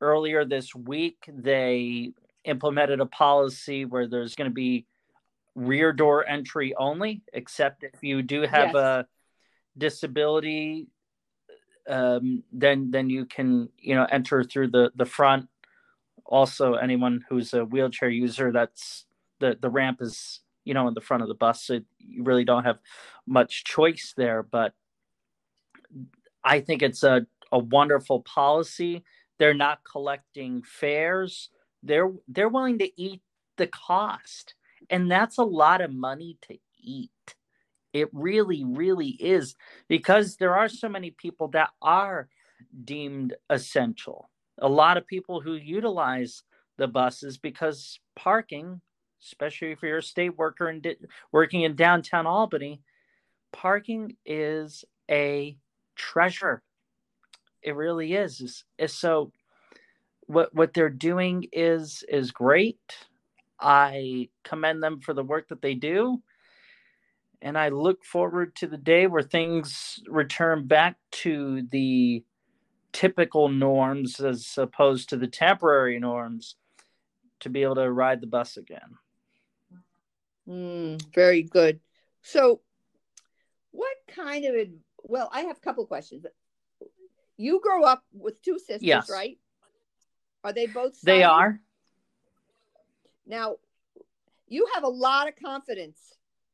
Earlier 0.00 0.44
this 0.44 0.74
week, 0.74 1.24
they 1.28 2.12
implemented 2.44 3.00
a 3.00 3.06
policy 3.06 3.84
where 3.84 4.06
there's 4.06 4.34
going 4.34 4.50
to 4.50 4.54
be 4.54 4.86
rear 5.54 5.92
door 5.92 6.28
entry 6.28 6.74
only, 6.76 7.22
except 7.32 7.84
if 7.84 8.02
you 8.02 8.22
do 8.22 8.42
have 8.42 8.74
Yes. 8.74 8.74
a 8.74 9.06
disability 9.76 10.86
um, 11.88 12.42
then 12.50 12.90
then 12.90 13.10
you 13.10 13.26
can 13.26 13.68
you 13.78 13.94
know 13.94 14.06
enter 14.10 14.42
through 14.42 14.68
the 14.68 14.90
the 14.96 15.04
front. 15.04 15.48
Also, 16.24 16.74
anyone 16.74 17.22
who's 17.28 17.52
a 17.52 17.64
wheelchair 17.64 18.08
user, 18.08 18.52
that's 18.52 19.04
the 19.40 19.58
the 19.60 19.68
ramp 19.68 20.00
is 20.00 20.40
you 20.64 20.74
know, 20.74 20.88
in 20.88 20.94
the 20.94 21.00
front 21.00 21.22
of 21.22 21.28
the 21.28 21.34
bus. 21.34 21.62
So 21.62 21.80
you 21.98 22.22
really 22.24 22.44
don't 22.44 22.64
have 22.64 22.78
much 23.26 23.64
choice 23.64 24.14
there. 24.16 24.42
But 24.42 24.72
I 26.44 26.60
think 26.60 26.82
it's 26.82 27.02
a, 27.02 27.26
a 27.52 27.58
wonderful 27.58 28.20
policy. 28.22 29.04
They're 29.38 29.54
not 29.54 29.80
collecting 29.90 30.62
fares. 30.62 31.50
They're 31.82 32.12
they're 32.28 32.48
willing 32.48 32.78
to 32.78 33.00
eat 33.00 33.22
the 33.56 33.66
cost. 33.66 34.54
And 34.90 35.10
that's 35.10 35.38
a 35.38 35.44
lot 35.44 35.80
of 35.80 35.92
money 35.92 36.38
to 36.42 36.58
eat. 36.78 37.10
It 37.92 38.08
really, 38.12 38.64
really 38.64 39.10
is 39.20 39.54
because 39.88 40.36
there 40.36 40.56
are 40.56 40.68
so 40.68 40.88
many 40.88 41.10
people 41.12 41.48
that 41.48 41.70
are 41.80 42.28
deemed 42.84 43.34
essential. 43.48 44.30
A 44.60 44.68
lot 44.68 44.96
of 44.96 45.06
people 45.06 45.40
who 45.40 45.54
utilize 45.54 46.42
the 46.76 46.88
buses 46.88 47.38
because 47.38 48.00
parking, 48.16 48.80
especially 49.22 49.70
if 49.70 49.82
you're 49.82 49.98
a 49.98 50.02
state 50.02 50.36
worker 50.36 50.68
and 50.68 50.84
working 51.32 51.62
in 51.62 51.76
downtown 51.76 52.26
Albany, 52.26 52.80
parking 53.52 54.16
is 54.26 54.84
a 55.10 55.56
treasure. 55.96 56.62
It 57.62 57.74
really 57.74 58.14
is. 58.14 58.40
It's, 58.40 58.64
it's 58.78 58.94
so 58.94 59.32
what 60.26 60.54
what 60.54 60.74
they're 60.74 60.90
doing 60.90 61.46
is 61.52 62.04
is 62.08 62.30
great. 62.30 62.80
I 63.60 64.28
commend 64.42 64.82
them 64.82 65.00
for 65.00 65.14
the 65.14 65.22
work 65.22 65.48
that 65.48 65.62
they 65.62 65.74
do. 65.74 66.22
And 67.40 67.58
I 67.58 67.68
look 67.68 68.04
forward 68.04 68.56
to 68.56 68.66
the 68.66 68.78
day 68.78 69.06
where 69.06 69.22
things 69.22 70.00
return 70.08 70.66
back 70.66 70.96
to 71.12 71.62
the 71.70 72.24
typical 72.92 73.48
norms 73.48 74.20
as 74.20 74.54
opposed 74.56 75.10
to 75.10 75.16
the 75.16 75.26
temporary 75.26 75.98
norms 75.98 76.56
to 77.40 77.50
be 77.50 77.62
able 77.62 77.74
to 77.74 77.90
ride 77.90 78.20
the 78.22 78.26
bus 78.26 78.56
again. 78.56 78.96
Mm, 80.48 81.02
very 81.14 81.42
good. 81.42 81.80
So, 82.22 82.60
what 83.72 83.96
kind 84.08 84.44
of 84.46 84.54
well, 85.04 85.30
I 85.32 85.42
have 85.42 85.56
a 85.56 85.60
couple 85.60 85.86
questions. 85.86 86.26
You 87.36 87.60
grow 87.60 87.84
up 87.84 88.04
with 88.12 88.40
two 88.42 88.58
sisters, 88.58 88.82
yes. 88.82 89.10
right? 89.10 89.38
Are 90.42 90.52
they 90.52 90.66
both? 90.66 91.00
They 91.00 91.22
are. 91.22 91.60
Now, 93.26 93.56
you 94.46 94.68
have 94.74 94.84
a 94.84 94.88
lot 94.88 95.28
of 95.28 95.34
confidence. 95.36 95.98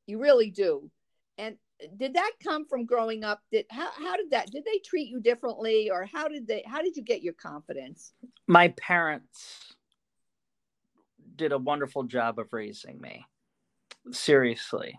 You 0.07 0.21
really 0.21 0.50
do. 0.50 0.90
And 1.38 1.57
did 1.97 2.14
that 2.14 2.33
come 2.42 2.66
from 2.66 2.85
growing 2.85 3.25
up? 3.25 3.40
Did 3.50 3.66
how 3.71 3.90
how 3.97 4.16
did 4.16 4.30
that? 4.30 4.50
Did 4.50 4.64
they 4.64 4.78
treat 4.78 5.09
you 5.09 5.21
differently, 5.21 5.90
or 5.90 6.04
how 6.04 6.28
did 6.28 6.47
they? 6.47 6.62
How 6.66 6.83
did 6.83 6.97
you 6.97 7.02
get 7.02 7.23
your 7.23 7.35
confidence? 7.35 8.12
My 8.47 8.69
parents 8.69 9.75
did 11.37 11.52
a 11.52 11.59
wonderful 11.59 12.04
job 12.04 12.38
of 12.38 12.52
raising 12.52 13.00
me. 13.00 13.25
Seriously, 14.12 14.99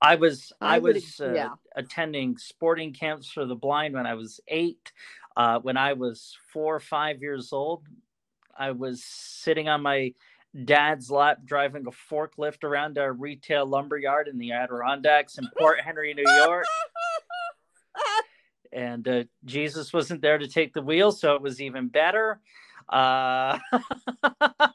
I 0.00 0.14
was 0.14 0.52
I, 0.60 0.76
I 0.76 0.78
was 0.78 1.20
uh, 1.20 1.32
yeah. 1.32 1.50
attending 1.76 2.38
sporting 2.38 2.92
camps 2.92 3.30
for 3.30 3.44
the 3.44 3.54
blind 3.54 3.94
when 3.94 4.06
I 4.06 4.14
was 4.14 4.40
eight. 4.48 4.92
Uh, 5.36 5.60
when 5.60 5.76
I 5.76 5.92
was 5.92 6.36
four 6.52 6.74
or 6.74 6.80
five 6.80 7.22
years 7.22 7.52
old, 7.52 7.84
I 8.58 8.72
was 8.72 9.04
sitting 9.04 9.68
on 9.68 9.82
my 9.82 10.14
dad's 10.64 11.10
lap 11.10 11.38
driving 11.44 11.86
a 11.86 11.90
forklift 11.90 12.64
around 12.64 12.98
a 12.98 13.12
retail 13.12 13.66
lumber 13.66 13.96
yard 13.96 14.28
in 14.28 14.38
the 14.38 14.52
Adirondacks 14.52 15.38
in 15.38 15.48
Port 15.58 15.80
Henry, 15.80 16.14
New 16.14 16.30
York. 16.44 16.66
and 18.72 19.06
uh, 19.06 19.24
Jesus 19.44 19.92
wasn't 19.92 20.22
there 20.22 20.38
to 20.38 20.48
take 20.48 20.72
the 20.72 20.82
wheel, 20.82 21.12
so 21.12 21.34
it 21.34 21.42
was 21.42 21.60
even 21.60 21.88
better. 21.88 22.40
Uh... 22.88 23.58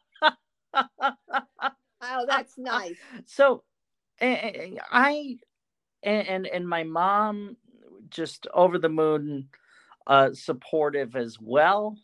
oh, 2.02 2.26
that's 2.28 2.58
nice. 2.58 2.96
So, 3.26 3.64
I 4.22 5.38
and 6.04 6.48
and 6.48 6.68
my 6.68 6.84
mom 6.84 7.58
just 8.10 8.48
over 8.54 8.78
the 8.78 8.90
moon 8.90 9.50
uh, 10.08 10.30
supportive 10.34 11.16
as 11.16 11.38
well. 11.40 11.98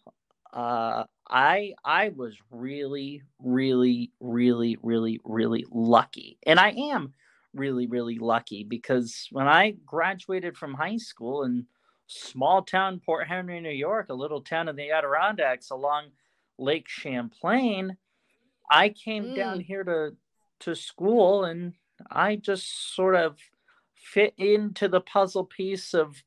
Uh, 0.54 1.04
I 1.30 1.74
I 1.86 2.10
was 2.10 2.36
really 2.50 3.24
really 3.40 4.12
really 4.20 4.78
really 4.82 5.20
really 5.24 5.66
lucky. 5.72 6.38
And 6.46 6.60
I 6.60 6.72
am 6.72 7.14
really 7.54 7.88
really 7.88 8.18
lucky 8.18 8.64
because 8.64 9.28
when 9.32 9.48
I 9.48 9.76
graduated 9.86 10.58
from 10.58 10.74
high 10.74 10.98
school 10.98 11.44
in 11.44 11.66
small 12.08 12.64
town 12.64 13.02
Port 13.06 13.28
Henry, 13.28 13.62
New 13.62 13.70
York, 13.70 14.08
a 14.10 14.14
little 14.14 14.42
town 14.42 14.68
in 14.68 14.76
the 14.76 14.92
Adirondacks 14.92 15.70
along 15.70 16.10
Lake 16.58 16.88
Champlain, 16.90 17.96
I 18.70 18.90
came 18.90 19.26
mm. 19.26 19.36
down 19.36 19.60
here 19.62 19.84
to 19.84 20.12
to 20.62 20.76
school 20.76 21.46
and 21.46 21.74
I 22.10 22.36
just 22.36 22.96
sort 22.96 23.16
of 23.16 23.38
fit 23.96 24.34
into 24.38 24.88
the 24.88 25.02
puzzle 25.02 25.46
piece 25.46 25.94
of 25.94 26.24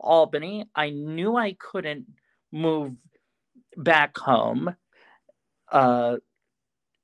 Albany. 0.00 0.66
I 0.74 0.90
knew 0.90 1.36
I 1.36 1.54
couldn't 1.54 2.06
move 2.52 2.92
back 3.76 4.16
home 4.16 4.74
uh, 5.70 6.16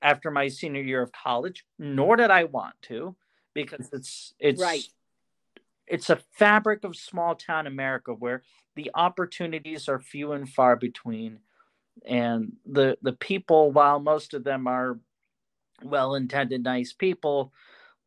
after 0.00 0.30
my 0.30 0.48
senior 0.48 0.82
year 0.82 1.02
of 1.02 1.12
college, 1.12 1.64
nor 1.78 2.16
did 2.16 2.30
I 2.30 2.44
want 2.44 2.74
to, 2.82 3.16
because 3.52 3.88
it's 3.92 4.34
it's 4.38 4.60
right. 4.60 4.84
It's 5.86 6.08
a 6.08 6.20
fabric 6.32 6.84
of 6.84 6.96
small 6.96 7.34
town 7.34 7.66
America 7.66 8.12
where 8.14 8.42
the 8.74 8.90
opportunities 8.94 9.88
are 9.88 10.00
few 10.00 10.32
and 10.32 10.48
far 10.48 10.76
between, 10.76 11.40
and 12.06 12.52
the 12.64 12.96
the 13.02 13.12
people, 13.12 13.70
while 13.70 14.00
most 14.00 14.34
of 14.34 14.44
them 14.44 14.66
are 14.66 14.98
well 15.82 16.14
intended, 16.14 16.62
nice 16.62 16.92
people, 16.92 17.52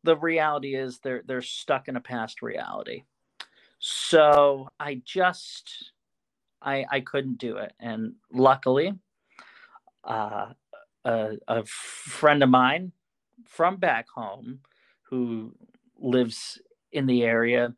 the 0.04 0.16
reality 0.16 0.74
is 0.74 0.98
they're 0.98 1.22
they're 1.26 1.42
stuck 1.42 1.88
in 1.88 1.96
a 1.96 2.00
past 2.00 2.42
reality. 2.42 3.02
So 3.78 4.68
I 4.78 5.02
just 5.04 5.92
I 6.62 6.84
I 6.90 7.00
couldn't 7.00 7.38
do 7.38 7.58
it, 7.58 7.72
and 7.80 8.14
luckily, 8.32 8.94
uh, 10.04 10.52
a, 11.04 11.36
a 11.46 11.64
friend 11.64 12.42
of 12.42 12.48
mine 12.48 12.92
from 13.46 13.76
back 13.76 14.08
home 14.08 14.60
who 15.02 15.54
lives 15.98 16.60
in 16.92 17.06
the 17.06 17.22
area, 17.22 17.74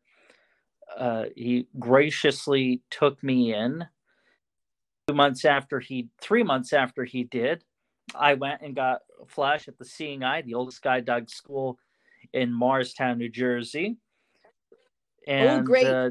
uh, 0.97 1.25
he 1.37 1.67
graciously 1.79 2.83
took 2.91 3.23
me 3.23 3.55
in. 3.55 3.85
Two 5.09 5.15
months 5.15 5.45
after 5.45 5.81
he, 5.81 6.09
three 6.21 6.43
months 6.43 6.73
after 6.73 7.05
he 7.05 7.25
did, 7.25 7.65
I 8.15 8.35
went 8.35 8.61
and 8.63 8.75
got 8.75 9.01
a 9.21 9.27
flash 9.27 9.69
at 9.69 9.79
the 9.79 9.85
Seeing 9.85 10.23
Eye, 10.23 10.43
the 10.43 10.55
oldest 10.55 10.83
guide 10.83 11.05
dog 11.05 11.29
school 11.31 11.79
in 12.33 12.53
Morristown, 12.53 13.19
New 13.19 13.29
Jersey. 13.29 13.99
Oh, 15.29 15.33
and, 15.33 15.61
oh, 15.61 15.63
great. 15.63 15.87
Uh, 15.87 16.11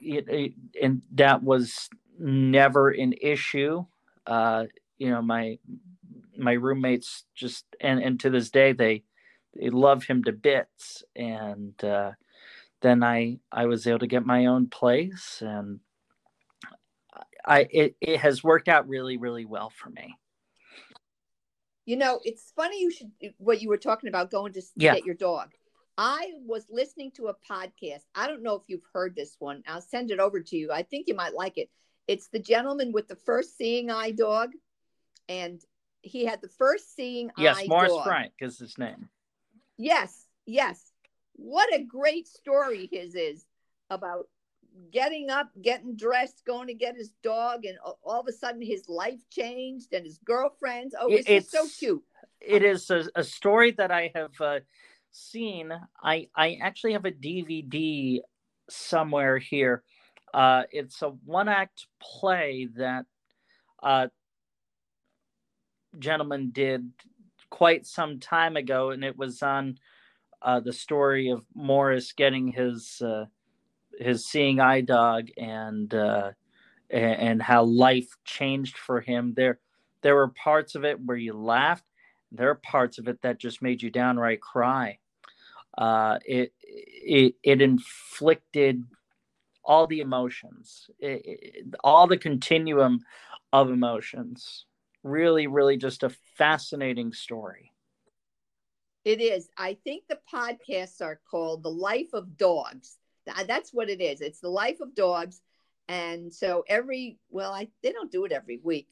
it, 0.00 0.28
it, 0.28 0.52
and 0.80 1.02
that 1.14 1.42
was 1.42 1.88
never 2.18 2.90
an 2.90 3.14
issue. 3.20 3.84
Uh, 4.26 4.64
you 4.98 5.10
know, 5.10 5.22
my 5.22 5.58
my 6.36 6.52
roommates 6.52 7.24
just 7.34 7.64
and 7.80 8.02
and 8.02 8.20
to 8.20 8.30
this 8.30 8.50
day 8.50 8.72
they 8.72 9.04
they 9.54 9.70
love 9.70 10.04
him 10.04 10.22
to 10.24 10.32
bits. 10.32 11.02
And 11.14 11.82
uh, 11.84 12.12
then 12.82 13.02
I 13.02 13.38
I 13.50 13.66
was 13.66 13.86
able 13.86 14.00
to 14.00 14.06
get 14.06 14.26
my 14.26 14.46
own 14.46 14.68
place, 14.68 15.42
and 15.44 15.80
I 17.44 17.66
it 17.70 17.96
it 18.00 18.20
has 18.20 18.44
worked 18.44 18.68
out 18.68 18.88
really 18.88 19.16
really 19.16 19.44
well 19.44 19.70
for 19.70 19.90
me. 19.90 20.18
You 21.86 21.96
know, 21.96 22.20
it's 22.24 22.52
funny 22.54 22.82
you 22.82 22.90
should 22.90 23.12
what 23.38 23.62
you 23.62 23.68
were 23.68 23.76
talking 23.76 24.08
about 24.08 24.30
going 24.30 24.52
to 24.54 24.62
yeah. 24.74 24.94
get 24.94 25.06
your 25.06 25.14
dog. 25.14 25.52
I 25.96 26.32
was 26.44 26.66
listening 26.68 27.12
to 27.12 27.28
a 27.28 27.34
podcast. 27.34 28.02
I 28.14 28.26
don't 28.26 28.42
know 28.42 28.56
if 28.56 28.62
you've 28.66 28.84
heard 28.92 29.16
this 29.16 29.36
one. 29.38 29.62
I'll 29.66 29.80
send 29.80 30.10
it 30.10 30.20
over 30.20 30.40
to 30.40 30.56
you. 30.56 30.70
I 30.70 30.82
think 30.82 31.06
you 31.08 31.14
might 31.14 31.34
like 31.34 31.56
it. 31.56 31.70
It's 32.06 32.28
the 32.28 32.38
gentleman 32.38 32.92
with 32.92 33.08
the 33.08 33.16
first 33.16 33.56
seeing 33.56 33.90
eye 33.90 34.10
dog, 34.10 34.50
and 35.28 35.60
he 36.02 36.24
had 36.24 36.42
the 36.42 36.48
first 36.48 36.94
seeing 36.94 37.30
yes, 37.38 37.56
eye. 37.56 37.60
Yes, 37.60 37.68
Morris 37.68 37.92
dog. 37.92 38.04
Frank 38.04 38.32
is 38.40 38.58
his 38.58 38.76
name. 38.78 39.08
Yes, 39.78 40.26
yes. 40.44 40.92
What 41.34 41.72
a 41.72 41.82
great 41.82 42.26
story 42.26 42.88
his 42.90 43.14
is 43.14 43.44
about 43.90 44.26
getting 44.92 45.30
up, 45.30 45.50
getting 45.62 45.96
dressed, 45.96 46.42
going 46.46 46.66
to 46.68 46.74
get 46.74 46.96
his 46.96 47.10
dog, 47.22 47.64
and 47.64 47.78
all 48.02 48.20
of 48.20 48.26
a 48.28 48.32
sudden 48.32 48.62
his 48.62 48.88
life 48.88 49.20
changed 49.30 49.92
and 49.92 50.04
his 50.04 50.18
girlfriends. 50.18 50.94
Oh, 50.98 51.08
it's, 51.08 51.28
it's 51.28 51.50
so 51.50 51.66
cute. 51.68 52.02
It 52.40 52.62
is 52.62 52.90
a, 52.90 53.06
a 53.14 53.24
story 53.24 53.72
that 53.72 53.90
I 53.90 54.12
have 54.14 54.40
uh, 54.40 54.60
seen. 55.12 55.72
I 56.02 56.28
I 56.34 56.58
actually 56.62 56.92
have 56.92 57.04
a 57.04 57.10
DVD 57.10 58.20
somewhere 58.68 59.38
here 59.38 59.82
uh, 60.36 60.64
it's 60.70 61.00
a 61.00 61.08
one 61.24 61.48
act 61.48 61.86
play 61.98 62.68
that 62.76 63.06
uh, 63.82 64.08
gentleman 65.98 66.50
did 66.50 66.90
quite 67.48 67.86
some 67.86 68.20
time 68.20 68.56
ago, 68.56 68.90
and 68.90 69.02
it 69.02 69.16
was 69.16 69.42
on 69.42 69.78
uh, 70.42 70.60
the 70.60 70.74
story 70.74 71.30
of 71.30 71.42
Morris 71.54 72.12
getting 72.12 72.48
his 72.48 73.00
uh, 73.00 73.24
his 73.98 74.26
seeing 74.26 74.60
eye 74.60 74.80
dog 74.80 75.28
and 75.36 75.92
uh, 75.94 76.32
and 76.90 77.42
how 77.42 77.64
life 77.64 78.08
changed 78.24 78.78
for 78.78 79.00
him. 79.00 79.34
There 79.34 79.58
there 80.02 80.14
were 80.14 80.28
parts 80.28 80.74
of 80.74 80.84
it 80.84 81.00
where 81.00 81.16
you 81.16 81.32
laughed. 81.32 81.84
There 82.32 82.50
are 82.50 82.56
parts 82.56 82.98
of 82.98 83.08
it 83.08 83.22
that 83.22 83.38
just 83.38 83.62
made 83.62 83.82
you 83.82 83.90
downright 83.90 84.40
cry. 84.40 84.98
Uh, 85.76 86.18
it, 86.24 86.52
it 86.62 87.34
it 87.42 87.60
inflicted 87.60 88.84
all 89.64 89.86
the 89.86 90.00
emotions, 90.00 90.88
it, 91.00 91.22
it, 91.24 91.74
all 91.82 92.06
the 92.06 92.16
continuum 92.16 93.00
of 93.52 93.70
emotions. 93.70 94.64
Really, 95.02 95.46
really, 95.46 95.76
just 95.76 96.02
a 96.02 96.10
fascinating 96.36 97.12
story. 97.12 97.72
It 99.04 99.20
is. 99.20 99.48
I 99.56 99.76
think 99.84 100.04
the 100.08 100.18
podcasts 100.32 101.00
are 101.00 101.20
called 101.30 101.62
"The 101.62 101.70
Life 101.70 102.12
of 102.12 102.36
Dogs." 102.36 102.98
That's 103.46 103.72
what 103.72 103.90
it 103.90 104.00
is. 104.00 104.20
It's 104.20 104.40
the 104.40 104.48
life 104.48 104.80
of 104.80 104.94
dogs, 104.94 105.40
and 105.88 106.32
so 106.32 106.64
every 106.68 107.18
well, 107.30 107.52
I 107.52 107.68
they 107.82 107.92
don't 107.92 108.10
do 108.10 108.24
it 108.24 108.32
every 108.32 108.60
week. 108.62 108.88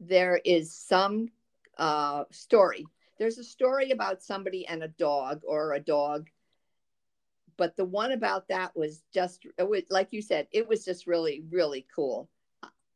There 0.00 0.40
is 0.44 0.74
some 0.74 1.28
uh, 1.76 2.24
story. 2.30 2.86
There's 3.18 3.38
a 3.38 3.44
story 3.44 3.90
about 3.90 4.22
somebody 4.22 4.66
and 4.66 4.82
a 4.82 4.88
dog 4.88 5.42
or 5.46 5.72
a 5.72 5.80
dog. 5.80 6.28
But 7.56 7.76
the 7.76 7.84
one 7.84 8.12
about 8.12 8.48
that 8.48 8.76
was 8.76 9.02
just 9.12 9.46
it 9.56 9.68
was, 9.68 9.82
like 9.90 10.08
you 10.12 10.22
said 10.22 10.46
it 10.52 10.68
was 10.68 10.84
just 10.84 11.06
really 11.06 11.42
really 11.50 11.86
cool. 11.94 12.28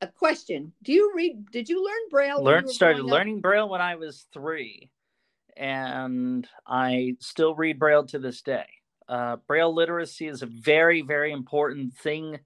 A 0.00 0.06
question. 0.06 0.72
Do 0.82 0.92
you 0.92 1.12
read 1.14 1.50
did 1.50 1.68
you 1.68 1.84
learn 1.84 2.08
braille 2.10 2.42
learned 2.42 2.70
started 2.70 3.04
learning 3.04 3.40
braille 3.40 3.68
when 3.68 3.80
i 3.80 3.96
was 3.96 4.26
three. 4.32 4.90
And 5.56 6.48
i 6.66 7.16
still 7.20 7.54
read 7.54 7.78
braille 7.78 8.06
to 8.06 8.18
this 8.18 8.42
day 8.42 8.66
uh, 9.12 9.36
braille 9.46 9.74
literacy 9.74 10.26
is 10.26 10.42
a 10.42 10.46
very 10.46 11.02
very 11.02 11.32
important 11.32 11.94
thing 11.94 12.38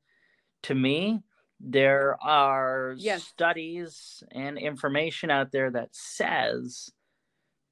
to 0.63 0.75
me 0.75 1.23
there 1.61 2.19
are 2.23 2.95
yes. 2.99 3.25
studies 3.25 4.23
and 4.33 4.59
information 4.59 5.31
out 5.31 5.53
there 5.53 5.71
that 5.71 5.89
says 5.93 6.91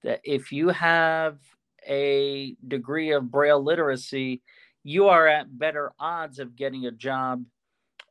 that 0.02 0.20
if 0.24 0.52
you 0.52 0.68
have 0.68 1.38
a 1.86 2.56
degree 2.66 3.12
of 3.12 3.30
braille 3.30 3.62
literacy, 3.62 4.42
you 4.82 5.08
are 5.08 5.26
at 5.26 5.58
better 5.58 5.92
odds 5.98 6.38
of 6.38 6.56
getting 6.56 6.86
a 6.86 6.90
job 6.90 7.44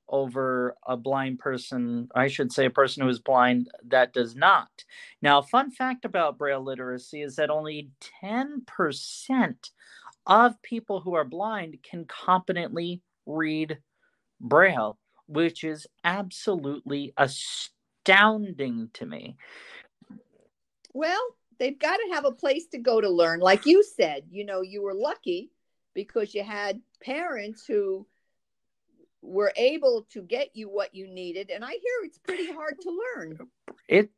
over 0.10 0.76
a 0.86 0.96
blind 0.96 1.40
person, 1.40 2.08
I 2.14 2.28
should 2.28 2.52
say 2.52 2.66
a 2.66 2.70
person 2.70 3.02
who 3.02 3.10
is 3.10 3.20
blind 3.20 3.70
that 3.88 4.14
does 4.14 4.36
not. 4.36 4.70
Now, 5.22 5.42
fun 5.42 5.72
fact 5.72 6.06
about 6.06 6.38
braille 6.38 6.64
literacy 6.64 7.22
is 7.22 7.38
that 7.38 7.50
only 7.50 7.90
10% 8.24 9.56
of 10.26 10.62
people 10.62 11.02
who 11.02 11.16
are 11.16 11.26
blind 11.26 11.78
can 11.84 12.06
competently 12.06 13.02
read 13.26 13.80
braille, 14.40 14.98
which 15.28 15.64
is 15.64 15.88
absolutely 16.04 17.14
astounding 17.18 18.90
to 18.94 19.06
me. 19.06 19.38
Well, 20.94 21.22
they've 21.60 21.78
got 21.78 21.98
to 21.98 22.14
have 22.14 22.26
a 22.26 22.32
place 22.32 22.68
to 22.68 22.78
go 22.78 23.02
to 23.02 23.10
learn. 23.10 23.40
Like 23.40 23.66
you 23.66 23.84
said, 23.84 24.24
you 24.30 24.46
know, 24.46 24.62
you 24.62 24.82
were 24.82 24.94
lucky 24.94 25.52
because 25.94 26.34
you 26.34 26.44
had 26.44 26.82
parents 27.02 27.66
who 27.68 28.06
were 29.22 29.54
able 29.56 30.06
to 30.12 30.22
get 30.22 30.50
you 30.54 30.68
what 30.70 30.94
you 30.94 31.08
needed. 31.08 31.50
And 31.50 31.64
I 31.64 31.72
hear 31.72 32.04
it's 32.04 32.20
pretty 32.20 32.52
hard 32.52 32.76
to 32.82 33.00
learn. 33.16 33.38
It 33.88 34.10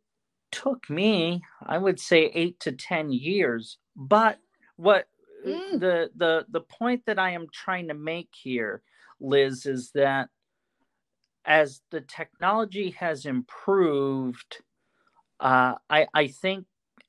took 0.51 0.89
me, 0.89 1.43
I 1.65 1.77
would 1.77 1.99
say, 1.99 2.31
eight 2.33 2.59
to 2.61 2.71
10 2.71 3.11
years. 3.11 3.77
But 3.95 4.39
what 4.75 5.07
mm. 5.45 5.79
the, 5.79 6.09
the, 6.15 6.45
the 6.49 6.61
point 6.61 7.03
that 7.05 7.19
I 7.19 7.31
am 7.31 7.47
trying 7.51 7.87
to 7.89 7.93
make 7.93 8.29
here, 8.33 8.81
Liz, 9.19 9.65
is 9.65 9.91
that 9.91 10.29
as 11.45 11.81
the 11.91 12.01
technology 12.01 12.91
has 12.91 13.25
improved, 13.25 14.61
uh, 15.39 15.75
I, 15.89 16.07
I 16.13 16.27
think 16.27 16.65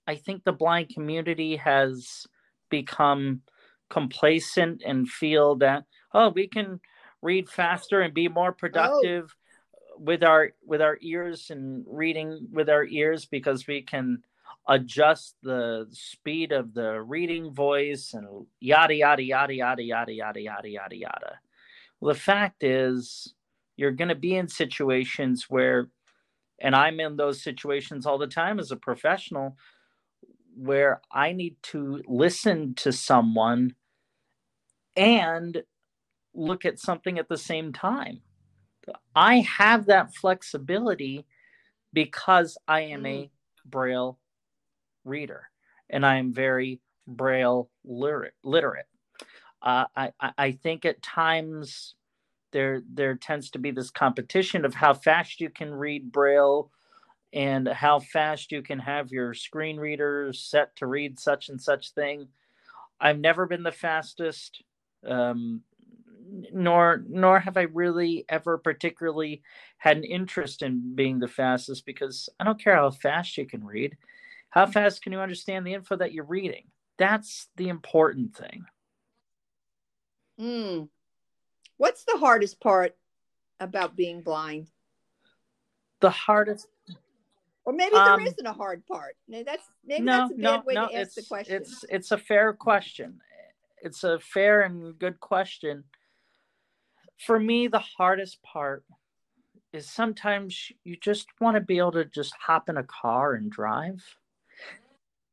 I 0.06 0.14
think 0.14 0.44
the 0.44 0.52
blind 0.52 0.90
community 0.90 1.56
has 1.56 2.26
become 2.70 3.42
complacent 3.88 4.82
and 4.84 5.08
feel 5.08 5.56
that 5.56 5.84
oh 6.12 6.30
we 6.30 6.48
can 6.48 6.80
read 7.22 7.48
faster 7.48 8.00
and 8.00 8.12
be 8.12 8.28
more 8.28 8.52
productive 8.52 9.34
oh. 9.72 9.96
with 9.98 10.22
our 10.22 10.52
with 10.64 10.82
our 10.82 10.98
ears 11.00 11.50
and 11.50 11.84
reading 11.88 12.48
with 12.52 12.68
our 12.68 12.84
ears 12.84 13.26
because 13.26 13.66
we 13.66 13.82
can 13.82 14.22
adjust 14.68 15.36
the 15.42 15.86
speed 15.90 16.52
of 16.52 16.74
the 16.74 17.00
reading 17.00 17.52
voice 17.52 18.14
and 18.14 18.46
yada 18.60 18.94
yada 18.94 19.22
yada 19.22 19.54
yada 19.54 19.82
yada 19.82 20.12
yada 20.12 20.40
yada 20.40 20.68
yada 20.68 20.96
yada 20.96 21.40
well 22.00 22.12
the 22.12 22.18
fact 22.20 22.64
is 22.64 23.34
you're 23.76 23.92
going 23.92 24.08
to 24.08 24.14
be 24.14 24.34
in 24.34 24.48
situations 24.48 25.46
where 25.48 25.88
and 26.60 26.74
i'm 26.74 26.98
in 26.98 27.16
those 27.16 27.42
situations 27.42 28.06
all 28.06 28.18
the 28.18 28.26
time 28.26 28.58
as 28.58 28.70
a 28.72 28.76
professional 28.76 29.56
where 30.56 31.02
I 31.10 31.32
need 31.32 31.56
to 31.64 32.02
listen 32.08 32.74
to 32.76 32.90
someone 32.90 33.74
and 34.96 35.62
look 36.34 36.64
at 36.64 36.78
something 36.78 37.18
at 37.18 37.28
the 37.28 37.36
same 37.36 37.72
time. 37.72 38.22
I 39.14 39.40
have 39.40 39.86
that 39.86 40.14
flexibility 40.14 41.26
because 41.92 42.56
I 42.66 42.82
am 42.82 43.04
a 43.04 43.24
mm. 43.24 43.30
braille 43.64 44.18
reader 45.06 45.48
and 45.90 46.04
I 46.04 46.16
am 46.16 46.32
very 46.32 46.80
braille 47.06 47.70
literate. 47.84 48.86
Uh, 49.62 49.84
I, 49.96 50.12
I 50.36 50.52
think 50.52 50.84
at 50.84 51.02
times 51.02 51.94
there 52.52 52.82
there 52.92 53.14
tends 53.16 53.50
to 53.50 53.58
be 53.58 53.70
this 53.70 53.90
competition 53.90 54.64
of 54.64 54.74
how 54.74 54.94
fast 54.94 55.40
you 55.40 55.50
can 55.50 55.74
read 55.74 56.12
braille 56.12 56.70
and 57.32 57.68
how 57.68 57.98
fast 57.98 58.52
you 58.52 58.62
can 58.62 58.78
have 58.78 59.10
your 59.10 59.34
screen 59.34 59.76
reader 59.76 60.32
set 60.32 60.74
to 60.76 60.86
read 60.86 61.18
such 61.18 61.48
and 61.48 61.60
such 61.60 61.92
thing. 61.92 62.28
I've 63.00 63.18
never 63.18 63.46
been 63.46 63.62
the 63.62 63.72
fastest, 63.72 64.62
um, 65.06 65.62
nor 66.52 67.04
nor 67.08 67.40
have 67.40 67.56
I 67.56 67.62
really 67.62 68.24
ever 68.28 68.58
particularly 68.58 69.42
had 69.78 69.98
an 69.98 70.04
interest 70.04 70.62
in 70.62 70.94
being 70.94 71.18
the 71.18 71.28
fastest 71.28 71.84
because 71.84 72.28
I 72.40 72.44
don't 72.44 72.62
care 72.62 72.76
how 72.76 72.90
fast 72.90 73.36
you 73.36 73.46
can 73.46 73.64
read. 73.64 73.96
How 74.50 74.66
fast 74.66 75.02
can 75.02 75.12
you 75.12 75.20
understand 75.20 75.66
the 75.66 75.74
info 75.74 75.96
that 75.96 76.12
you're 76.12 76.24
reading? 76.24 76.64
That's 76.98 77.48
the 77.56 77.68
important 77.68 78.34
thing. 78.34 78.64
Hmm. 80.38 80.84
What's 81.76 82.04
the 82.04 82.18
hardest 82.18 82.60
part 82.60 82.96
about 83.60 83.96
being 83.96 84.22
blind? 84.22 84.68
The 86.00 86.10
hardest 86.10 86.68
or 87.66 87.72
maybe 87.72 87.96
um, 87.96 88.20
there 88.20 88.28
isn't 88.28 88.46
a 88.46 88.52
hard 88.52 88.86
part. 88.86 89.16
Maybe 89.28 89.42
that's 89.42 89.66
maybe 89.84 90.04
no, 90.04 90.12
that's 90.12 90.30
a 90.30 90.34
bad 90.34 90.40
no, 90.40 90.62
way 90.64 90.74
no, 90.74 90.88
to 90.88 90.94
ask 90.94 91.14
the 91.14 91.22
question. 91.22 91.56
It's 91.56 91.84
it's 91.90 92.12
a 92.12 92.18
fair 92.18 92.52
question. 92.52 93.20
It's 93.82 94.04
a 94.04 94.20
fair 94.20 94.62
and 94.62 94.96
good 94.98 95.20
question. 95.20 95.84
For 97.18 97.38
me, 97.38 97.66
the 97.66 97.80
hardest 97.80 98.40
part 98.42 98.84
is 99.72 99.90
sometimes 99.90 100.72
you 100.84 100.96
just 100.96 101.26
want 101.40 101.56
to 101.56 101.60
be 101.60 101.78
able 101.78 101.92
to 101.92 102.04
just 102.04 102.34
hop 102.38 102.68
in 102.68 102.76
a 102.76 102.84
car 102.84 103.34
and 103.34 103.50
drive. 103.50 104.02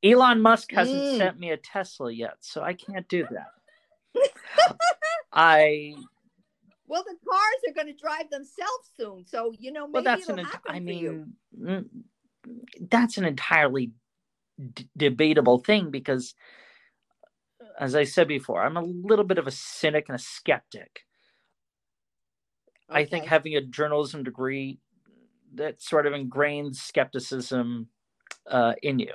Elon 0.04 0.42
Musk 0.42 0.72
hasn't 0.72 1.02
mm. 1.02 1.18
sent 1.18 1.40
me 1.40 1.52
a 1.52 1.58
Tesla 1.58 2.12
yet, 2.12 2.36
so 2.42 2.62
I 2.62 2.74
can't 2.74 3.08
do 3.08 3.26
that. 3.32 4.30
I 5.32 5.96
well, 6.88 7.04
the 7.04 7.16
cars 7.28 7.70
are 7.70 7.74
going 7.74 7.88
to 7.88 8.00
drive 8.00 8.30
themselves 8.30 8.92
soon, 8.98 9.26
so 9.26 9.54
you 9.58 9.72
know 9.72 9.88
maybe 9.88 9.94
well, 9.94 10.04
that's 10.04 10.30
it'll 10.30 10.40
an, 10.40 10.46
happen 10.46 10.76
I 10.76 10.80
mean, 10.80 11.34
mm, 11.58 11.86
that's 12.90 13.18
an 13.18 13.26
entirely 13.26 13.92
d- 14.74 14.90
debatable 14.96 15.60
thing 15.60 15.92
because 15.92 16.36
as 17.80 17.96
i 17.96 18.04
said 18.04 18.28
before 18.28 18.64
i'm 18.64 18.78
a 18.78 18.84
little 18.84 19.26
bit 19.26 19.38
of 19.38 19.48
a 19.48 19.52
cynic 19.52 20.06
and 20.10 20.16
a 20.16 20.20
skeptic 20.20 21.02
okay. 22.90 23.02
i 23.02 23.06
think 23.06 23.26
having 23.26 23.56
a 23.56 23.62
journalism 23.62 24.24
degree 24.24 24.80
that 25.56 25.82
sort 25.82 26.06
of 26.06 26.14
ingrains 26.14 26.76
skepticism 26.76 27.88
uh, 28.50 28.74
in 28.82 29.00
you 29.00 29.14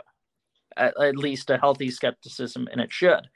at, 0.78 0.98
at 1.00 1.16
least 1.16 1.50
a 1.50 1.58
healthy 1.58 1.90
skepticism 1.90 2.68
and 2.70 2.80
it 2.80 2.92
should 2.92 3.28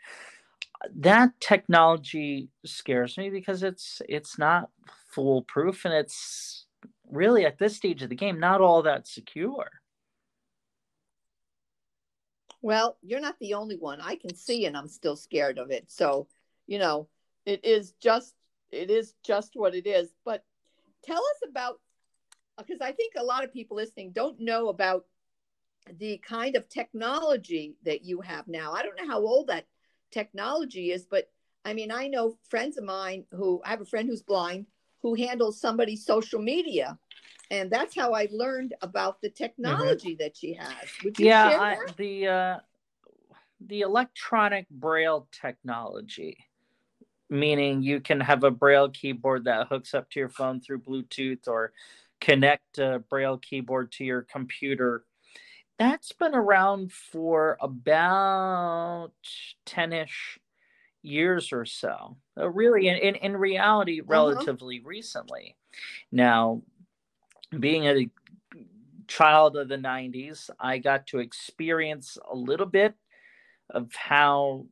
that 0.94 1.30
technology 1.40 2.48
scares 2.64 3.16
me 3.16 3.30
because 3.30 3.62
it's 3.62 4.02
it's 4.08 4.38
not 4.38 4.70
foolproof 5.08 5.84
and 5.84 5.94
it's 5.94 6.66
really 7.10 7.44
at 7.44 7.58
this 7.58 7.76
stage 7.76 8.02
of 8.02 8.08
the 8.08 8.16
game 8.16 8.40
not 8.40 8.60
all 8.60 8.82
that 8.82 9.06
secure 9.06 9.70
well, 12.62 12.96
you're 13.02 13.20
not 13.20 13.38
the 13.40 13.54
only 13.54 13.76
one. 13.76 14.00
I 14.00 14.14
can 14.14 14.34
see 14.36 14.66
and 14.66 14.76
I'm 14.76 14.86
still 14.86 15.16
scared 15.16 15.58
of 15.58 15.72
it. 15.72 15.90
So, 15.90 16.28
you 16.68 16.78
know, 16.78 17.08
it 17.44 17.64
is 17.64 17.92
just 18.00 18.34
it 18.70 18.88
is 18.88 19.14
just 19.24 19.52
what 19.54 19.74
it 19.74 19.86
is. 19.86 20.14
But 20.24 20.44
tell 21.04 21.18
us 21.18 21.48
about 21.48 21.80
because 22.56 22.80
I 22.80 22.92
think 22.92 23.14
a 23.16 23.24
lot 23.24 23.42
of 23.42 23.52
people 23.52 23.76
listening 23.76 24.12
don't 24.12 24.38
know 24.38 24.68
about 24.68 25.04
the 25.98 26.18
kind 26.18 26.56
of 26.56 26.68
technology 26.68 27.76
that 27.84 28.04
you 28.04 28.20
have 28.20 28.48
now. 28.48 28.72
I 28.72 28.82
don't 28.82 28.96
know 28.96 29.08
how 29.08 29.20
old 29.20 29.48
that 29.48 29.66
technology 30.10 30.92
is, 30.92 31.04
but 31.04 31.30
I 31.64 31.74
mean, 31.74 31.90
I 31.90 32.08
know 32.08 32.38
friends 32.48 32.78
of 32.78 32.84
mine 32.84 33.24
who 33.32 33.60
I 33.64 33.70
have 33.70 33.80
a 33.80 33.86
friend 33.86 34.08
who's 34.08 34.22
blind 34.22 34.66
who 35.02 35.14
handles 35.14 35.60
somebody's 35.60 36.06
social 36.06 36.40
media 36.40 36.98
and 37.52 37.70
that's 37.70 37.94
how 37.94 38.14
I 38.14 38.28
learned 38.32 38.74
about 38.80 39.20
the 39.20 39.28
mm-hmm. 39.28 39.44
technology 39.44 40.12
mm-hmm. 40.12 40.22
that 40.22 40.36
she 40.36 40.54
has. 40.54 41.18
yeah, 41.18 41.48
I, 41.60 41.76
the 41.96 42.26
uh, 42.26 42.56
the 43.60 43.82
electronic 43.82 44.68
braille 44.70 45.28
technology, 45.30 46.38
meaning 47.28 47.82
you 47.82 48.00
can 48.00 48.20
have 48.20 48.42
a 48.42 48.50
braille 48.50 48.88
keyboard 48.88 49.44
that 49.44 49.68
hooks 49.68 49.94
up 49.94 50.10
to 50.10 50.20
your 50.20 50.30
phone 50.30 50.60
through 50.60 50.80
Bluetooth 50.80 51.46
or 51.46 51.72
connect 52.20 52.78
a 52.78 53.04
braille 53.10 53.38
keyboard 53.38 53.92
to 53.92 54.04
your 54.04 54.22
computer. 54.22 55.04
That's 55.78 56.12
been 56.12 56.34
around 56.34 56.92
for 56.92 57.56
about 57.60 59.12
10 59.66 59.92
ish 59.92 60.38
years 61.02 61.52
or 61.52 61.64
so. 61.64 62.16
Uh, 62.38 62.48
really, 62.48 62.88
in, 62.88 62.96
in, 62.96 63.14
in 63.16 63.36
reality, 63.36 64.00
uh-huh. 64.00 64.06
relatively 64.08 64.78
uh-huh. 64.78 64.88
recently. 64.88 65.56
Now, 66.10 66.62
being 67.58 67.86
a 67.86 68.08
child 69.08 69.56
of 69.56 69.68
the 69.68 69.76
90s, 69.76 70.50
I 70.58 70.78
got 70.78 71.06
to 71.08 71.18
experience 71.18 72.16
a 72.30 72.34
little 72.36 72.66
bit 72.66 72.94
of 73.68 73.92
how 73.94 74.66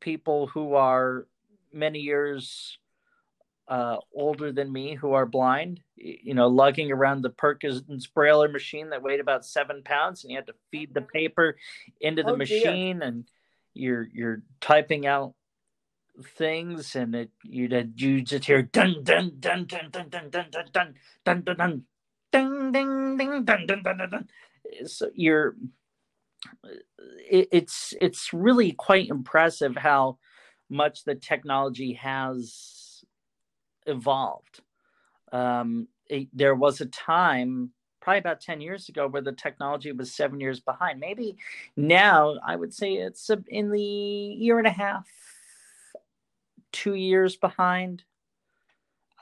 people 0.00 0.46
who 0.46 0.74
are 0.74 1.26
many 1.72 2.00
years 2.00 2.78
uh, 3.70 3.98
older 4.12 4.50
than 4.50 4.72
me 4.72 4.96
who 4.96 5.12
are 5.12 5.24
blind, 5.24 5.80
you 5.94 6.34
know, 6.34 6.48
lugging 6.48 6.90
around 6.90 7.22
the 7.22 7.30
Perkins 7.30 8.08
Braille 8.08 8.46
machine 8.48 8.90
that 8.90 9.00
weighed 9.00 9.20
about 9.20 9.46
seven 9.46 9.82
pounds, 9.84 10.24
and 10.24 10.32
you 10.32 10.36
had 10.36 10.48
to 10.48 10.54
feed 10.72 10.92
the 10.92 11.02
paper 11.02 11.56
into 12.00 12.24
the 12.24 12.32
oh, 12.32 12.36
machine, 12.36 12.98
dear. 12.98 13.08
and 13.08 13.30
you're 13.72 14.08
you're 14.12 14.42
typing 14.60 15.06
out 15.06 15.34
things, 16.36 16.96
and 16.96 17.14
it 17.14 17.30
you 17.44 17.68
you 17.94 18.22
just 18.22 18.44
hear 18.44 18.62
dun 18.62 19.04
dun 19.04 19.34
dun 19.38 19.66
dun 19.66 19.88
dun 19.88 20.08
dun 20.10 20.30
dun 20.30 20.40
dun 20.40 20.66
dun 20.72 20.94
dun 21.24 21.42
dun 21.44 21.56
dun 21.56 21.82
ding 22.32 22.72
ding 22.72 23.16
ding 23.16 23.44
dun 23.44 23.66
dun 23.66 23.82
dun 23.84 23.98
dun 23.98 24.10
dun. 24.10 24.28
So 24.86 25.10
you're 25.14 25.54
it, 27.30 27.48
it's 27.52 27.94
it's 28.00 28.32
really 28.32 28.72
quite 28.72 29.08
impressive 29.08 29.76
how 29.76 30.18
much 30.68 31.04
the 31.04 31.14
technology 31.14 31.92
has 31.92 32.79
evolved. 33.86 34.60
Um, 35.32 35.88
it, 36.08 36.28
there 36.32 36.54
was 36.54 36.80
a 36.80 36.86
time, 36.86 37.70
probably 38.00 38.18
about 38.18 38.40
10 38.40 38.60
years 38.60 38.88
ago, 38.88 39.06
where 39.06 39.22
the 39.22 39.32
technology 39.32 39.92
was 39.92 40.12
seven 40.14 40.40
years 40.40 40.60
behind. 40.60 41.00
Maybe 41.00 41.36
now 41.76 42.36
I 42.44 42.56
would 42.56 42.74
say 42.74 42.94
it's 42.94 43.30
in 43.48 43.70
the 43.70 43.80
year 43.80 44.58
and 44.58 44.66
a 44.66 44.70
half, 44.70 45.06
two 46.72 46.94
years 46.94 47.36
behind, 47.36 48.04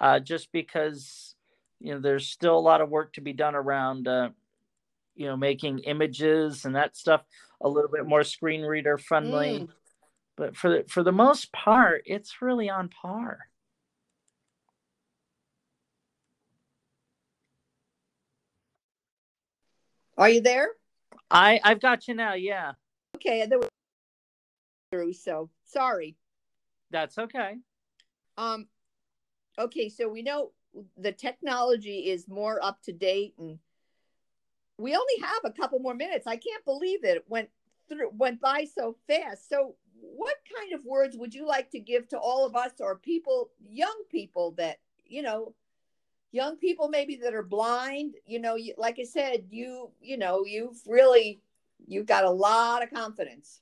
uh, 0.01 0.21
just 0.21 0.51
because 0.53 1.35
you 1.81 1.93
know 1.93 2.01
there's 2.01 2.27
still 2.27 2.57
a 2.57 2.61
lot 2.61 2.81
of 2.81 2.89
work 2.89 3.13
to 3.15 3.21
be 3.21 3.33
done 3.33 3.55
around 3.55 4.09
uh, 4.09 4.31
you 5.15 5.27
know 5.27 5.37
making 5.37 5.81
images 5.81 6.65
and 6.65 6.75
that 6.75 6.97
stuff 6.97 7.23
a 7.61 7.69
little 7.69 7.91
bit 7.91 8.07
more 8.07 8.25
screen 8.25 8.63
reader 8.63 8.99
friendly 8.99 9.61
mm. 9.61 9.69
but 10.37 10.57
for 10.57 10.71
the, 10.71 10.85
for 10.89 11.03
the 11.03 11.13
most 11.13 11.53
part 11.53 12.03
it's 12.07 12.41
really 12.41 12.71
on 12.71 12.89
par 12.89 13.48
are 20.19 20.29
you 20.29 20.41
there 20.41 20.69
i 21.31 21.59
i've 21.65 21.81
got 21.81 22.07
you 22.07 22.15
now 22.15 22.35
yeah 22.35 22.73
okay 23.17 23.47
there 23.47 23.59
was 23.59 23.69
through 24.93 25.13
so 25.13 25.49
sorry 25.65 26.17
that's 26.91 27.19
okay 27.19 27.57
um 28.37 28.67
okay 29.59 29.89
so 29.89 30.09
we 30.09 30.23
know 30.23 30.51
the 30.99 31.13
technology 31.13 32.11
is 32.11 32.29
more 32.29 32.63
up 32.63 32.83
to 32.83 32.93
date 32.93 33.35
and 33.39 33.59
we 34.79 34.95
only 34.95 35.15
have 35.21 35.41
a 35.45 35.51
couple 35.51 35.81
more 35.81 35.95
minutes. 35.95 36.27
I 36.27 36.37
can't 36.37 36.65
believe 36.65 37.03
that 37.03 37.17
it 37.17 37.25
went 37.29 37.51
through 37.89 38.11
went 38.17 38.41
by 38.41 38.65
so 38.65 38.97
fast. 39.07 39.49
So 39.49 39.75
what 40.01 40.37
kind 40.57 40.73
of 40.73 40.85
words 40.85 41.17
would 41.17 41.35
you 41.35 41.47
like 41.47 41.71
to 41.73 41.81
give 41.81 42.09
to 42.09 42.19
all 42.19 42.47
of 42.47 42.55
us 42.55 42.73
or 42.81 42.97
people 42.97 43.51
young 43.69 44.03
people 44.11 44.53
that, 44.53 44.79
you 45.05 45.23
know, 45.23 45.55
young 46.31 46.57
people 46.57 46.89
maybe 46.89 47.17
that 47.17 47.35
are 47.35 47.43
blind, 47.43 48.15
you 48.27 48.39
know, 48.39 48.57
you, 48.57 48.75
like 48.77 48.99
I 49.01 49.05
said, 49.05 49.47
you 49.51 49.91
you 50.01 50.19
know, 50.19 50.45
you've 50.45 50.81
really 50.87 51.41
you've 51.87 52.07
got 52.07 52.25
a 52.25 52.31
lot 52.31 52.83
of 52.83 52.91
confidence. 52.91 53.61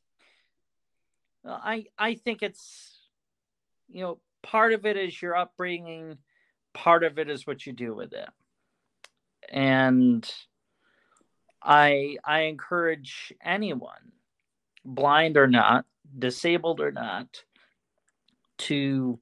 I 1.44 1.86
I 1.98 2.14
think 2.14 2.42
it's 2.42 2.98
you 3.88 4.02
know, 4.02 4.18
part 4.42 4.72
of 4.72 4.84
it 4.84 4.96
is 4.96 5.20
your 5.20 5.36
upbringing, 5.36 6.18
part 6.74 7.04
of 7.04 7.18
it 7.18 7.30
is 7.30 7.46
what 7.46 7.66
you 7.66 7.72
do 7.72 7.94
with 7.94 8.12
it. 8.12 8.28
And 9.48 10.28
I 11.62 12.16
I 12.24 12.40
encourage 12.42 13.32
anyone, 13.44 14.12
blind 14.84 15.36
or 15.36 15.46
not, 15.46 15.84
disabled 16.18 16.80
or 16.80 16.90
not, 16.90 17.44
to 18.58 19.20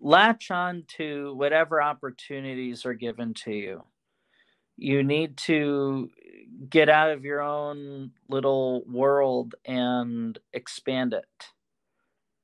latch 0.00 0.50
on 0.50 0.84
to 0.96 1.34
whatever 1.34 1.82
opportunities 1.82 2.86
are 2.86 2.94
given 2.94 3.34
to 3.34 3.52
you. 3.52 3.84
You 4.76 5.02
need 5.02 5.36
to 5.38 6.10
get 6.68 6.88
out 6.88 7.10
of 7.10 7.24
your 7.24 7.42
own 7.42 8.12
little 8.28 8.82
world 8.84 9.54
and 9.64 10.38
expand 10.52 11.12
it. 11.12 11.26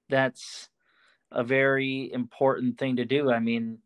That's 0.09 0.69
a 1.33 1.43
very 1.43 2.13
important 2.13 2.79
thing 2.79 2.97
to 2.97 3.05
do. 3.05 3.31
I 3.31 3.41
mean, 3.41 3.79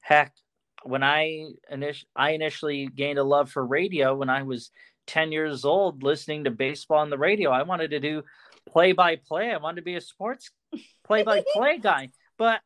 heck, 0.00 0.34
when 0.82 1.02
I 1.02 1.44
init- 1.72 2.04
I 2.16 2.30
initially 2.30 2.88
gained 2.88 3.18
a 3.18 3.24
love 3.24 3.50
for 3.50 3.64
radio 3.64 4.14
when 4.16 4.28
I 4.28 4.42
was 4.42 4.70
10 5.08 5.32
years 5.32 5.64
old 5.64 6.02
listening 6.02 6.44
to 6.44 6.50
baseball 6.50 6.98
on 6.98 7.10
the 7.10 7.18
radio. 7.18 7.50
I 7.50 7.62
wanted 7.62 7.90
to 7.90 8.00
do 8.00 8.22
play 8.66 8.92
by 8.92 9.16
play. 9.16 9.50
I 9.50 9.56
wanted 9.56 9.76
to 9.76 9.84
be 9.84 9.96
a 9.96 10.00
sports 10.00 10.50
play 11.04 11.22
by 11.24 11.42
play 11.54 11.78
guy. 11.78 12.10
But 12.36 12.60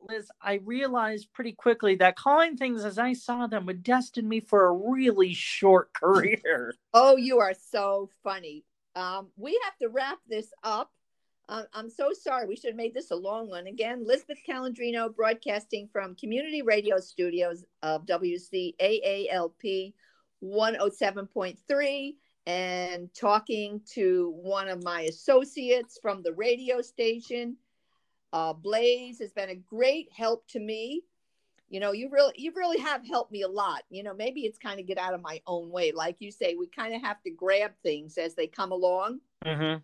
Liz, 0.00 0.30
I 0.40 0.54
realized 0.64 1.32
pretty 1.32 1.52
quickly 1.52 1.94
that 1.96 2.16
calling 2.16 2.56
things 2.56 2.84
as 2.84 2.98
I 2.98 3.12
saw 3.12 3.46
them 3.46 3.66
would 3.66 3.82
destine 3.82 4.28
me 4.28 4.40
for 4.40 4.66
a 4.66 4.72
really 4.72 5.34
short 5.34 5.92
career. 5.94 6.74
Oh, 6.94 7.16
you 7.16 7.38
are 7.38 7.54
so 7.54 8.08
funny. 8.22 8.64
Um, 8.94 9.28
we 9.36 9.60
have 9.64 9.76
to 9.78 9.88
wrap 9.88 10.18
this 10.28 10.50
up. 10.62 10.90
Uh, 11.48 11.62
I'm 11.72 11.88
so 11.88 12.12
sorry. 12.12 12.46
We 12.46 12.56
should 12.56 12.70
have 12.70 12.76
made 12.76 12.94
this 12.94 13.10
a 13.10 13.16
long 13.16 13.48
one. 13.48 13.66
Again, 13.66 14.04
Lisbeth 14.06 14.38
Calandrino 14.46 15.14
broadcasting 15.14 15.88
from 15.90 16.14
Community 16.14 16.62
Radio 16.62 16.98
Studios 16.98 17.64
of 17.82 18.04
WCAALP 18.04 19.94
107.3 20.42 22.14
and 22.46 23.08
talking 23.14 23.80
to 23.94 24.34
one 24.42 24.68
of 24.68 24.82
my 24.82 25.02
associates 25.02 25.98
from 26.00 26.22
the 26.22 26.32
radio 26.32 26.80
station. 26.82 27.56
Uh, 28.32 28.52
Blaze 28.52 29.18
has 29.20 29.32
been 29.32 29.50
a 29.50 29.54
great 29.54 30.08
help 30.12 30.46
to 30.48 30.60
me. 30.60 31.02
You 31.68 31.80
know, 31.80 31.92
you 31.92 32.08
really, 32.10 32.34
you 32.36 32.52
really 32.56 32.78
have 32.78 33.06
helped 33.06 33.30
me 33.30 33.42
a 33.42 33.48
lot. 33.48 33.82
You 33.90 34.02
know, 34.02 34.14
maybe 34.14 34.42
it's 34.42 34.58
kind 34.58 34.80
of 34.80 34.86
get 34.86 34.98
out 34.98 35.14
of 35.14 35.20
my 35.20 35.40
own 35.46 35.70
way, 35.70 35.92
like 35.92 36.16
you 36.20 36.30
say. 36.30 36.54
We 36.54 36.66
kind 36.66 36.94
of 36.94 37.02
have 37.02 37.22
to 37.22 37.30
grab 37.30 37.72
things 37.82 38.16
as 38.16 38.34
they 38.34 38.46
come 38.46 38.72
along. 38.72 39.20
Mm-hmm 39.44 39.78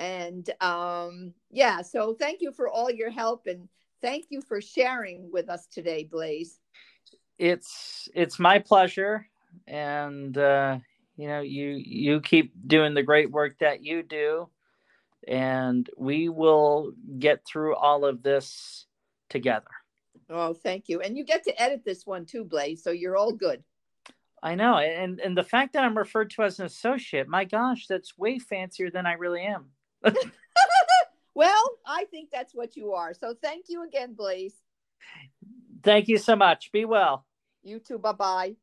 and 0.00 0.50
um, 0.62 1.34
yeah, 1.50 1.82
so 1.82 2.14
thank 2.14 2.40
you 2.40 2.50
for 2.50 2.68
all 2.68 2.90
your 2.90 3.10
help 3.10 3.46
and 3.46 3.68
thank 4.00 4.26
you 4.30 4.40
for 4.40 4.60
sharing 4.60 5.30
with 5.30 5.48
us 5.48 5.66
today, 5.66 6.04
Blaze. 6.10 6.58
It's 7.38 8.08
it's 8.14 8.38
my 8.38 8.58
pleasure, 8.58 9.26
and 9.68 10.36
uh, 10.36 10.78
you 11.16 11.28
know 11.28 11.40
you 11.40 11.68
you 11.84 12.20
keep 12.20 12.52
doing 12.66 12.94
the 12.94 13.02
great 13.02 13.30
work 13.30 13.58
that 13.60 13.84
you 13.84 14.02
do, 14.02 14.48
and 15.30 15.88
we 15.96 16.28
will 16.28 16.92
get 17.18 17.46
through 17.46 17.76
all 17.76 18.04
of 18.04 18.22
this 18.22 18.86
together. 19.30 19.70
Oh, 20.28 20.52
thank 20.52 20.88
you, 20.88 21.00
and 21.00 21.16
you 21.16 21.24
get 21.24 21.44
to 21.44 21.62
edit 21.62 21.84
this 21.84 22.04
one 22.04 22.26
too, 22.26 22.44
Blaze. 22.44 22.82
So 22.82 22.90
you're 22.90 23.16
all 23.16 23.32
good. 23.32 23.62
I 24.42 24.54
know, 24.54 24.78
and 24.78 25.20
and 25.20 25.36
the 25.36 25.44
fact 25.44 25.72
that 25.72 25.84
I'm 25.84 25.96
referred 25.96 26.30
to 26.30 26.42
as 26.42 26.58
an 26.58 26.66
associate, 26.66 27.28
my 27.28 27.44
gosh, 27.44 27.86
that's 27.86 28.18
way 28.18 28.38
fancier 28.38 28.90
than 28.90 29.06
I 29.06 29.12
really 29.12 29.42
am. 29.42 29.66
well, 31.34 31.70
I 31.86 32.04
think 32.10 32.30
that's 32.30 32.54
what 32.54 32.76
you 32.76 32.92
are. 32.92 33.14
So 33.14 33.34
thank 33.40 33.66
you 33.68 33.84
again, 33.84 34.14
Blaze. 34.14 34.56
Thank 35.82 36.08
you 36.08 36.18
so 36.18 36.36
much. 36.36 36.72
Be 36.72 36.84
well. 36.84 37.24
You 37.62 37.78
too. 37.78 37.98
Bye 37.98 38.12
bye. 38.12 38.56